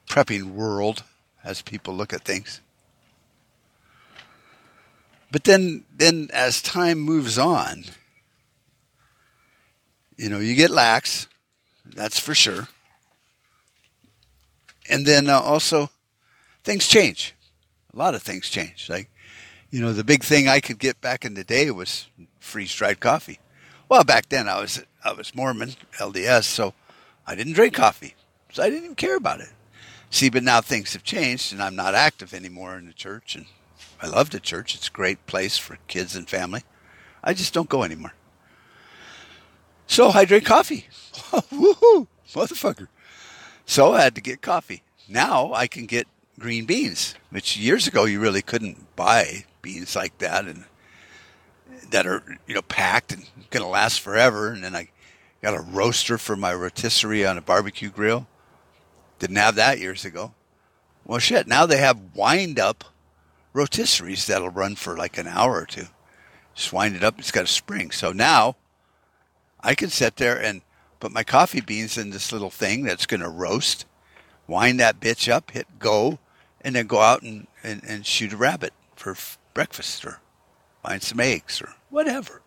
prepping 0.09 0.53
world 0.53 1.05
as 1.44 1.62
people 1.62 1.94
look 1.94 2.12
at 2.12 2.25
things. 2.25 2.61
But 5.31 5.44
then, 5.44 5.85
then 5.97 6.29
as 6.33 6.61
time 6.61 6.99
moves 6.99 7.38
on, 7.38 7.85
you 10.16 10.29
know, 10.29 10.40
you 10.40 10.57
get 10.57 10.70
lax, 10.70 11.29
that's 11.87 12.18
for 12.18 12.35
sure. 12.35 12.68
And 14.90 15.07
then 15.07 15.31
uh, 15.31 15.38
also, 15.38 15.90
things 16.64 16.88
change. 16.88 17.35
A 17.92 17.97
lot 17.97 18.14
of 18.14 18.23
things 18.23 18.49
change. 18.49 18.88
Like, 18.90 19.09
you 19.70 19.81
know, 19.81 19.92
the 19.92 20.05
big 20.05 20.25
thing 20.25 20.49
I 20.49 20.61
could 20.61 20.79
get 20.79 21.01
back 21.01 21.25
in 21.25 21.35
the 21.35 21.44
day 21.44 21.70
was 21.70 22.07
freeze 22.40 22.75
dried 22.75 22.99
coffee. 22.99 23.38
Well, 23.94 24.02
back 24.02 24.28
then 24.28 24.48
I 24.48 24.61
was 24.61 24.83
I 25.04 25.12
was 25.12 25.37
Mormon, 25.37 25.76
LDS, 25.98 26.42
so 26.46 26.74
I 27.28 27.37
didn't 27.37 27.52
drink 27.52 27.74
coffee, 27.74 28.16
so 28.52 28.61
I 28.61 28.68
didn't 28.68 28.87
even 28.87 28.96
care 28.96 29.16
about 29.16 29.40
it. 29.40 29.50
See, 30.11 30.30
but 30.30 30.42
now 30.42 30.61
things 30.61 30.94
have 30.94 31.04
changed, 31.04 31.52
and 31.52 31.62
I'm 31.62 31.76
not 31.76 31.94
active 31.94 32.35
anymore 32.35 32.76
in 32.76 32.87
the 32.87 32.92
church, 32.92 33.37
and 33.37 33.46
I 34.02 34.09
love 34.09 34.30
the 34.30 34.40
church. 34.40 34.74
It's 34.74 34.88
a 34.88 34.90
great 34.90 35.24
place 35.26 35.59
for 35.59 35.78
kids 35.87 36.16
and 36.16 36.28
family. 36.28 36.62
I 37.22 37.35
just 37.35 37.54
don't 37.54 37.68
go 37.68 37.85
anymore. 37.85 38.14
So 39.87 40.09
I 40.09 40.24
drink 40.24 40.44
coffee. 40.44 40.88
Woohoo, 41.52 42.09
motherfucker! 42.33 42.88
So 43.64 43.92
I 43.92 44.02
had 44.02 44.16
to 44.16 44.20
get 44.20 44.42
coffee. 44.42 44.83
Now 45.09 45.52
I 45.52 45.68
can 45.68 45.87
get 45.87 46.09
green 46.40 46.64
beans, 46.64 47.14
which 47.30 47.57
years 47.57 47.87
ago 47.87 48.07
you 48.07 48.18
really 48.18 48.42
couldn't 48.42 48.96
buy 48.96 49.44
beans 49.62 49.94
like 49.94 50.18
that, 50.18 50.46
and 50.46 50.64
that 51.94 52.09
are 52.09 52.24
you 52.48 52.54
know 52.54 52.62
packed 52.62 53.12
and 53.12 53.24
gonna 53.50 53.68
last 53.68 54.00
forever. 54.00 54.50
And 54.50 54.64
then 54.64 54.74
I 54.74 54.88
got 55.40 55.54
a 55.54 55.61
roaster 55.61 56.18
for 56.18 56.35
my 56.35 56.52
rotisserie 56.52 57.24
on 57.24 57.38
a 57.38 57.42
barbecue 57.42 57.88
grill. 57.88 58.26
Didn't 59.20 59.37
have 59.37 59.54
that 59.54 59.78
years 59.78 60.04
ago. 60.04 60.35
Well, 61.07 61.20
shit. 61.20 61.46
Now 61.46 61.66
they 61.66 61.76
have 61.76 62.14
wind 62.14 62.59
up 62.59 62.83
rotisseries 63.54 64.26
that'll 64.26 64.50
run 64.50 64.74
for 64.74 64.96
like 64.96 65.16
an 65.18 65.28
hour 65.28 65.61
or 65.61 65.66
two. 65.66 65.87
Just 66.54 66.72
wind 66.72 66.96
it 66.96 67.04
up. 67.04 67.18
It's 67.18 67.30
got 67.30 67.44
a 67.44 67.48
spring. 67.48 67.92
So 67.92 68.11
now 68.11 68.57
I 69.61 69.76
can 69.76 69.88
sit 69.88 70.16
there 70.16 70.40
and 70.40 70.62
put 70.98 71.12
my 71.12 71.22
coffee 71.22 71.61
beans 71.61 71.96
in 71.96 72.11
this 72.11 72.33
little 72.33 72.50
thing 72.50 72.83
that's 72.83 73.07
going 73.07 73.20
to 73.20 73.28
roast, 73.28 73.87
wind 74.48 74.80
that 74.80 74.98
bitch 74.98 75.30
up, 75.30 75.52
hit 75.52 75.78
go, 75.78 76.18
and 76.61 76.74
then 76.74 76.87
go 76.88 77.00
out 77.00 77.22
and, 77.22 77.46
and, 77.62 77.83
and 77.87 78.04
shoot 78.04 78.33
a 78.33 78.37
rabbit 78.37 78.72
for 78.96 79.12
f- 79.12 79.38
breakfast 79.52 80.04
or 80.04 80.20
find 80.83 81.02
some 81.02 81.20
eggs 81.20 81.62
or 81.62 81.74
whatever. 81.94 82.42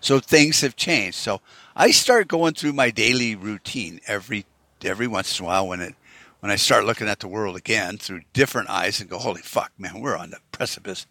So 0.00 0.20
things 0.20 0.60
have 0.60 0.76
changed. 0.76 1.16
So 1.16 1.40
I 1.74 1.90
start 1.90 2.28
going 2.28 2.54
through 2.54 2.74
my 2.74 2.90
daily 2.90 3.34
routine 3.34 4.00
every 4.06 4.46
every 4.82 5.06
once 5.06 5.38
in 5.38 5.44
a 5.44 5.48
while 5.48 5.68
when 5.68 5.80
it 5.80 5.94
when 6.40 6.52
I 6.52 6.56
start 6.56 6.84
looking 6.86 7.08
at 7.08 7.20
the 7.20 7.28
world 7.28 7.56
again 7.56 7.98
through 7.98 8.22
different 8.32 8.70
eyes 8.70 9.00
and 9.00 9.10
go, 9.10 9.18
holy 9.18 9.42
fuck, 9.42 9.72
man, 9.78 10.00
we're 10.00 10.16
on 10.16 10.30
the 10.30 10.38
precipice. 10.52 11.06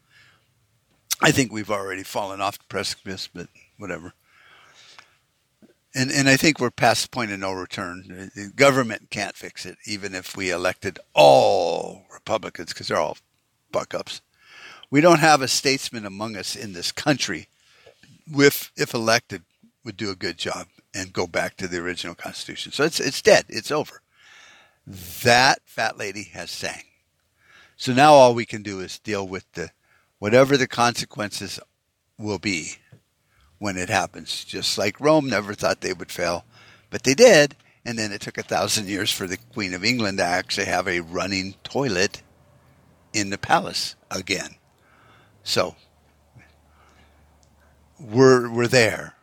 I 1.22 1.32
think 1.32 1.52
we've 1.52 1.70
already 1.70 2.04
fallen 2.04 2.42
off 2.42 2.58
the 2.58 2.66
precipice, 2.66 3.30
but 3.32 3.48
whatever. 3.78 4.14
And 5.94 6.12
and 6.12 6.30
I 6.30 6.38
think 6.38 6.60
we're 6.60 6.72
past 6.72 7.04
the 7.04 7.10
point 7.10 7.32
of 7.32 7.40
no 7.40 7.52
return. 7.52 8.32
The 8.36 8.52
government 8.56 9.10
can't 9.10 9.36
fix 9.36 9.66
it, 9.66 9.78
even 9.86 10.14
if 10.14 10.38
we 10.38 10.52
elected 10.52 11.00
all 11.14 12.06
Republicans, 12.12 12.74
because 12.74 12.88
they're 12.88 12.98
all 12.98 13.18
fuck 13.72 13.94
ups. 13.94 14.22
We 14.92 15.02
don't 15.02 15.20
have 15.20 15.42
a 15.42 15.48
statesman 15.48 16.06
among 16.06 16.36
us 16.36 16.56
in 16.56 16.74
this 16.74 16.92
country, 16.92 17.48
with 18.32 18.72
if 18.76 18.94
elected, 18.94 19.44
would 19.84 19.98
do 19.98 20.10
a 20.10 20.16
good 20.16 20.38
job 20.38 20.68
and 20.94 21.14
go 21.14 21.28
back 21.28 21.56
to 21.58 21.68
the 21.68 21.78
original 21.78 22.16
Constitution. 22.16 22.72
So 22.72 22.84
it's 22.84 23.00
it's 23.00 23.22
dead. 23.22 23.46
It's 23.50 23.72
over. 23.72 24.02
That 25.24 25.60
fat 25.66 25.98
lady 25.98 26.24
has 26.34 26.50
sang. 26.50 26.84
So 27.78 27.94
now 27.94 28.14
all 28.14 28.34
we 28.34 28.46
can 28.46 28.64
do 28.64 28.80
is 28.80 29.00
deal 29.00 29.28
with 29.28 29.52
the 29.54 29.72
whatever 30.18 30.58
the 30.58 30.68
consequences 30.68 31.60
will 32.18 32.40
be 32.40 32.74
when 33.60 33.78
it 33.78 33.90
happens. 33.90 34.44
Just 34.44 34.78
like 34.78 35.00
Rome 35.00 35.30
never 35.30 35.54
thought 35.54 35.82
they 35.82 35.94
would 35.94 36.12
fail, 36.12 36.46
but 36.90 37.04
they 37.04 37.14
did. 37.14 37.56
And 37.86 37.98
then 37.98 38.12
it 38.12 38.22
took 38.22 38.38
a 38.38 38.44
thousand 38.44 38.90
years 38.90 39.12
for 39.12 39.26
the 39.26 39.38
Queen 39.38 39.74
of 39.74 39.86
England 39.86 40.18
to 40.18 40.24
actually 40.24 40.66
have 40.66 40.88
a 40.88 41.00
running 41.00 41.56
toilet 41.64 42.22
in 43.14 43.30
the 43.30 43.38
palace 43.38 43.96
again. 44.12 44.56
So 45.50 45.76
we're 48.00 48.52
we're 48.52 48.68
there. 48.68 49.16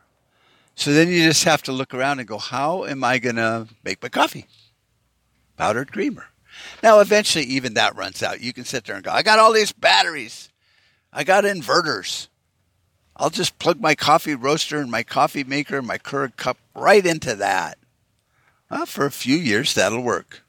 So 0.75 0.93
then 0.93 1.09
you 1.09 1.23
just 1.23 1.45
have 1.45 1.63
to 1.63 1.73
look 1.73 1.95
around 1.95 2.19
and 2.19 2.27
go, 2.27 2.39
how 2.39 2.85
am 2.85 3.05
I 3.05 3.19
going 3.19 3.37
to 3.37 3.69
make 3.85 4.03
my 4.03 4.09
coffee? 4.09 4.47
Powdered 5.57 5.93
creamer. 5.93 6.27
Now, 6.83 6.99
eventually, 6.99 7.45
even 7.45 7.75
that 7.75 7.95
runs 7.95 8.25
out. 8.25 8.41
You 8.41 8.53
can 8.53 8.65
sit 8.65 8.85
there 8.85 8.97
and 8.97 9.05
go, 9.05 9.13
I 9.13 9.23
got 9.23 9.39
all 9.39 9.53
these 9.53 9.71
batteries. 9.71 10.51
I 11.13 11.23
got 11.23 11.45
inverters. 11.45 12.27
I'll 13.17 13.31
just 13.31 13.61
plug 13.61 13.81
my 13.81 13.95
coffee 13.95 14.35
roaster 14.35 14.79
and 14.79 14.91
my 14.91 15.05
coffee 15.05 15.45
maker 15.45 15.79
and 15.79 15.87
my 15.87 15.97
Keurig 15.97 16.35
cup 16.35 16.59
right 16.75 17.07
into 17.07 17.37
that. 17.37 17.79
Well, 18.69 18.85
for 18.85 19.07
a 19.07 19.13
few 19.13 19.37
years, 19.37 19.75
that'll 19.75 20.03
work. 20.03 20.43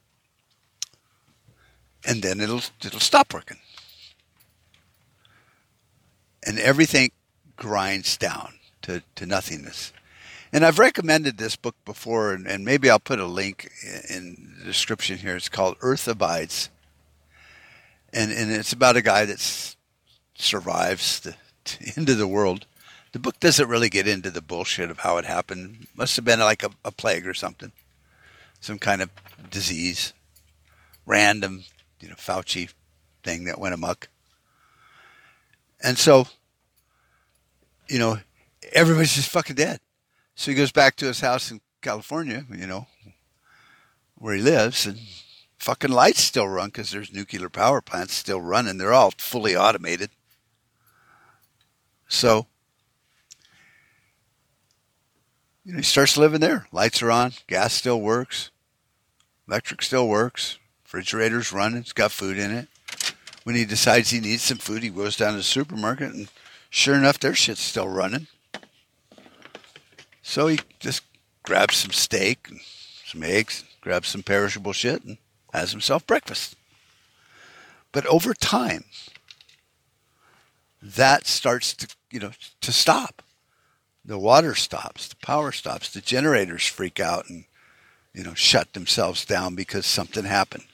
And 2.04 2.24
then 2.24 2.42
it'll, 2.42 2.64
it'll 2.84 3.00
stop 3.00 3.32
working. 3.32 3.58
And 6.48 6.58
everything 6.60 7.12
grinds 7.58 8.18
down 8.18 8.54
to, 8.84 9.04
to 9.16 9.26
nothingness. 9.26 9.92
And 10.54 10.66
I've 10.66 10.80
recommended 10.80 11.38
this 11.38 11.58
book 11.58 11.76
before, 11.84 12.32
and, 12.32 12.48
and 12.48 12.64
maybe 12.64 12.90
I'll 12.90 13.00
put 13.00 13.20
a 13.20 13.26
link 13.26 13.70
in 14.10 14.56
the 14.58 14.64
description 14.64 15.18
here. 15.18 15.36
It's 15.36 15.50
called 15.50 15.76
Earth 15.82 16.08
Abides. 16.08 16.70
And, 18.14 18.32
and 18.32 18.50
it's 18.52 18.72
about 18.72 18.96
a 18.96 19.02
guy 19.02 19.26
that 19.26 19.76
survives 20.36 21.20
the 21.20 21.36
end 21.98 22.10
of 22.10 22.18
the 22.18 22.28
world. 22.28 22.66
The 23.12 23.20
book 23.20 23.40
doesn't 23.40 23.68
really 23.68 23.90
get 23.90 24.08
into 24.08 24.32
the 24.32 24.42
bullshit 24.42 24.90
of 24.90 25.00
how 25.00 25.18
it 25.18 25.26
happened. 25.26 25.88
Must 25.96 26.16
have 26.16 26.26
been 26.26 26.40
like 26.40 26.64
a, 26.64 26.70
a 26.86 26.92
plague 26.92 27.28
or 27.28 27.34
something, 27.34 27.74
some 28.62 28.80
kind 28.80 29.02
of 29.02 29.10
disease, 29.50 30.14
random, 31.06 31.64
you 32.00 32.08
know, 32.08 32.16
Fauci 32.16 32.70
thing 33.24 33.44
that 33.46 33.60
went 33.60 33.74
amok. 33.74 34.08
And 35.82 35.98
so, 35.98 36.28
you 37.88 38.00
know, 38.00 38.20
everybody's 38.74 39.16
just 39.16 39.30
fucking 39.30 39.56
dead. 39.56 39.80
So 40.36 40.52
he 40.52 40.58
goes 40.58 40.72
back 40.72 40.96
to 40.98 41.06
his 41.06 41.20
house 41.20 41.52
in 41.52 41.62
California, 41.82 42.46
you 42.54 42.68
know, 42.68 42.88
where 44.16 44.36
he 44.36 44.42
lives, 44.42 44.86
and 44.86 45.00
fucking 45.58 45.92
lights 45.92 46.22
still 46.22 46.48
run 46.48 46.70
because 46.70 46.92
there's 46.92 47.14
nuclear 47.14 47.50
power 47.50 47.82
plants 47.82 48.14
still 48.14 48.42
running. 48.42 48.78
They're 48.78 48.94
all 48.94 49.14
fully 49.18 49.56
automated. 49.56 50.10
So, 52.08 52.48
you 55.64 55.74
know, 55.74 55.78
he 55.78 55.84
starts 55.84 56.18
living 56.18 56.40
there. 56.40 56.68
Lights 56.72 57.02
are 57.02 57.12
on, 57.12 57.34
gas 57.48 57.74
still 57.74 58.00
works, 58.00 58.52
electric 59.48 59.82
still 59.82 60.08
works, 60.08 60.58
refrigerator's 60.84 61.52
running, 61.52 61.80
it's 61.80 61.94
got 61.94 62.12
food 62.12 62.38
in 62.38 62.52
it. 62.52 62.70
When 63.48 63.56
he 63.56 63.64
decides 63.64 64.10
he 64.10 64.20
needs 64.20 64.44
some 64.44 64.58
food, 64.58 64.84
he 64.84 64.90
goes 64.90 65.16
down 65.16 65.32
to 65.32 65.38
the 65.38 65.44
supermarket, 65.44 66.14
and 66.14 66.28
sure 66.70 66.96
enough, 66.96 67.18
their 67.18 67.34
shit's 67.34 67.62
still 67.62 67.88
running. 67.88 68.28
So 70.22 70.48
he 70.48 70.60
just 70.82 71.04
grabs 71.44 71.78
some 71.78 71.94
steak 71.94 72.50
and 72.50 72.60
some 73.06 73.24
eggs, 73.24 73.64
grabs 73.80 74.10
some 74.10 74.22
perishable 74.22 74.74
shit, 74.74 75.02
and 75.06 75.18
has 75.54 75.72
himself 75.72 76.06
breakfast. 76.06 76.58
But 77.94 78.06
over 78.08 78.34
time, 78.34 78.84
that 80.82 81.26
starts 81.26 81.74
to, 81.76 81.88
you 82.12 82.20
know, 82.20 82.32
to 82.60 82.72
stop. 82.74 83.22
The 84.04 84.20
water 84.20 84.56
stops, 84.56 85.08
the 85.08 85.16
power 85.26 85.54
stops, 85.54 85.90
the 85.90 86.02
generators 86.02 86.68
freak 86.68 87.00
out 87.00 87.30
and, 87.30 87.46
you 88.14 88.24
know, 88.24 88.34
shut 88.34 88.74
themselves 88.74 89.24
down 89.24 89.56
because 89.56 89.86
something 89.86 90.26
happened. 90.26 90.66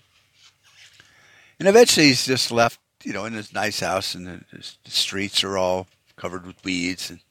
And 1.63 1.69
eventually 1.69 2.07
he's 2.07 2.25
just 2.25 2.51
left, 2.51 2.77
you 3.05 3.13
know, 3.13 3.23
in 3.23 3.31
his 3.31 3.53
nice 3.53 3.79
house 3.79 4.15
and 4.15 4.27
the, 4.27 4.41
the 4.51 4.91
streets 4.91 5.45
are 5.45 5.57
all 5.57 5.87
covered 6.17 6.45
with 6.45 6.61
weeds 6.65 7.09
and 7.09 7.21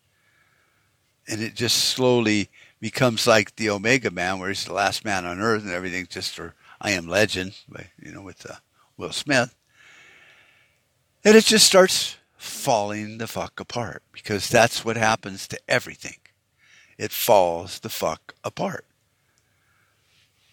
and 1.28 1.42
it 1.42 1.54
just 1.54 1.76
slowly 1.90 2.48
becomes 2.80 3.26
like 3.26 3.54
the 3.56 3.68
Omega 3.68 4.10
Man, 4.10 4.38
where 4.38 4.48
he's 4.48 4.64
the 4.64 4.72
last 4.72 5.04
man 5.04 5.26
on 5.26 5.38
Earth, 5.38 5.64
and 5.64 5.70
everything 5.70 6.06
just 6.08 6.34
for 6.34 6.54
I 6.80 6.92
Am 6.92 7.08
Legend, 7.08 7.58
by, 7.68 7.90
you 8.02 8.10
know, 8.10 8.22
with 8.22 8.48
uh, 8.50 8.54
Will 8.96 9.12
Smith, 9.12 9.54
and 11.22 11.36
it 11.36 11.44
just 11.44 11.66
starts 11.66 12.16
falling 12.38 13.18
the 13.18 13.26
fuck 13.26 13.60
apart 13.60 14.02
because 14.12 14.48
that's 14.48 14.82
what 14.82 14.96
happens 14.96 15.46
to 15.48 15.60
everything. 15.68 16.16
It 16.96 17.12
falls 17.12 17.80
the 17.80 17.90
fuck 17.90 18.34
apart. 18.42 18.86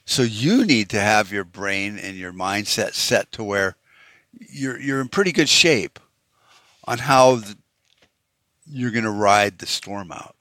So 0.09 0.23
you 0.23 0.65
need 0.65 0.89
to 0.89 0.99
have 0.99 1.31
your 1.31 1.43
brain 1.43 1.99
and 1.99 2.17
your 2.17 2.33
mindset 2.33 2.95
set 2.95 3.31
to 3.33 3.43
where 3.43 3.75
you're 4.39 4.79
you're 4.79 5.01
in 5.01 5.07
pretty 5.07 5.31
good 5.31 5.47
shape 5.47 5.99
on 6.85 6.97
how 6.97 7.35
the, 7.35 7.55
you're 8.65 8.89
going 8.89 9.03
to 9.03 9.11
ride 9.11 9.59
the 9.59 9.67
storm 9.67 10.11
out. 10.11 10.35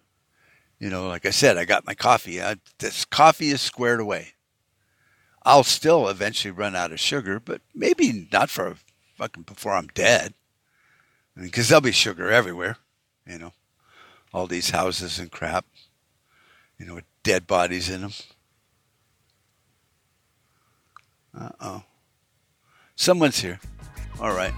You 0.78 0.88
know, 0.88 1.06
like 1.06 1.26
I 1.26 1.30
said, 1.30 1.58
I 1.58 1.66
got 1.66 1.86
my 1.86 1.92
coffee. 1.92 2.42
I, 2.42 2.56
this 2.78 3.04
coffee 3.04 3.50
is 3.50 3.60
squared 3.60 4.00
away. 4.00 4.28
I'll 5.42 5.64
still 5.64 6.08
eventually 6.08 6.50
run 6.50 6.74
out 6.74 6.90
of 6.90 6.98
sugar, 6.98 7.38
but 7.38 7.60
maybe 7.74 8.26
not 8.32 8.48
for 8.48 8.76
fucking 9.18 9.42
before 9.42 9.74
I'm 9.74 9.88
dead. 9.88 10.32
Because 11.36 11.70
I 11.70 11.74
mean, 11.76 11.82
there'll 11.82 11.82
be 11.82 11.92
sugar 11.92 12.30
everywhere, 12.30 12.78
you 13.26 13.38
know, 13.38 13.52
all 14.32 14.46
these 14.46 14.70
houses 14.70 15.18
and 15.18 15.30
crap, 15.30 15.66
you 16.78 16.86
know, 16.86 16.94
with 16.94 17.04
dead 17.22 17.46
bodies 17.46 17.90
in 17.90 18.00
them. 18.00 18.12
Uh 21.36 21.48
oh. 21.60 21.82
Someone's 22.96 23.38
here. 23.38 23.60
All 24.20 24.32
right. 24.32 24.52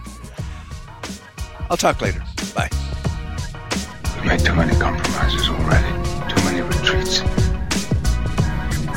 I'll 1.69 1.77
talk 1.77 2.01
later. 2.01 2.23
Bye. 2.55 2.69
We've 4.17 4.25
made 4.25 4.41
too 4.41 4.55
many 4.55 4.75
compromises 4.79 5.49
already, 5.49 5.89
too 6.29 6.45
many 6.45 6.63
retreats. 6.63 7.21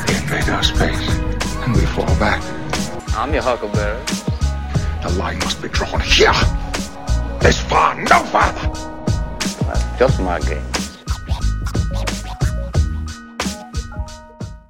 They 0.03 0.17
invade 0.17 0.49
our 0.49 0.63
space, 0.63 1.09
and 1.63 1.75
we 1.75 1.85
fall 1.87 2.05
back. 2.19 2.41
I'm 3.15 3.33
your 3.33 3.43
huckleberry. 3.43 4.03
The 5.01 5.15
line 5.17 5.39
must 5.39 5.61
be 5.61 5.69
drawn 5.69 5.99
here. 5.99 6.33
This 7.39 7.59
far, 7.61 7.95
no 7.95 8.19
farther. 8.25 8.69
That's 9.65 9.99
just 9.99 10.19
my 10.21 10.39
game. 10.39 10.82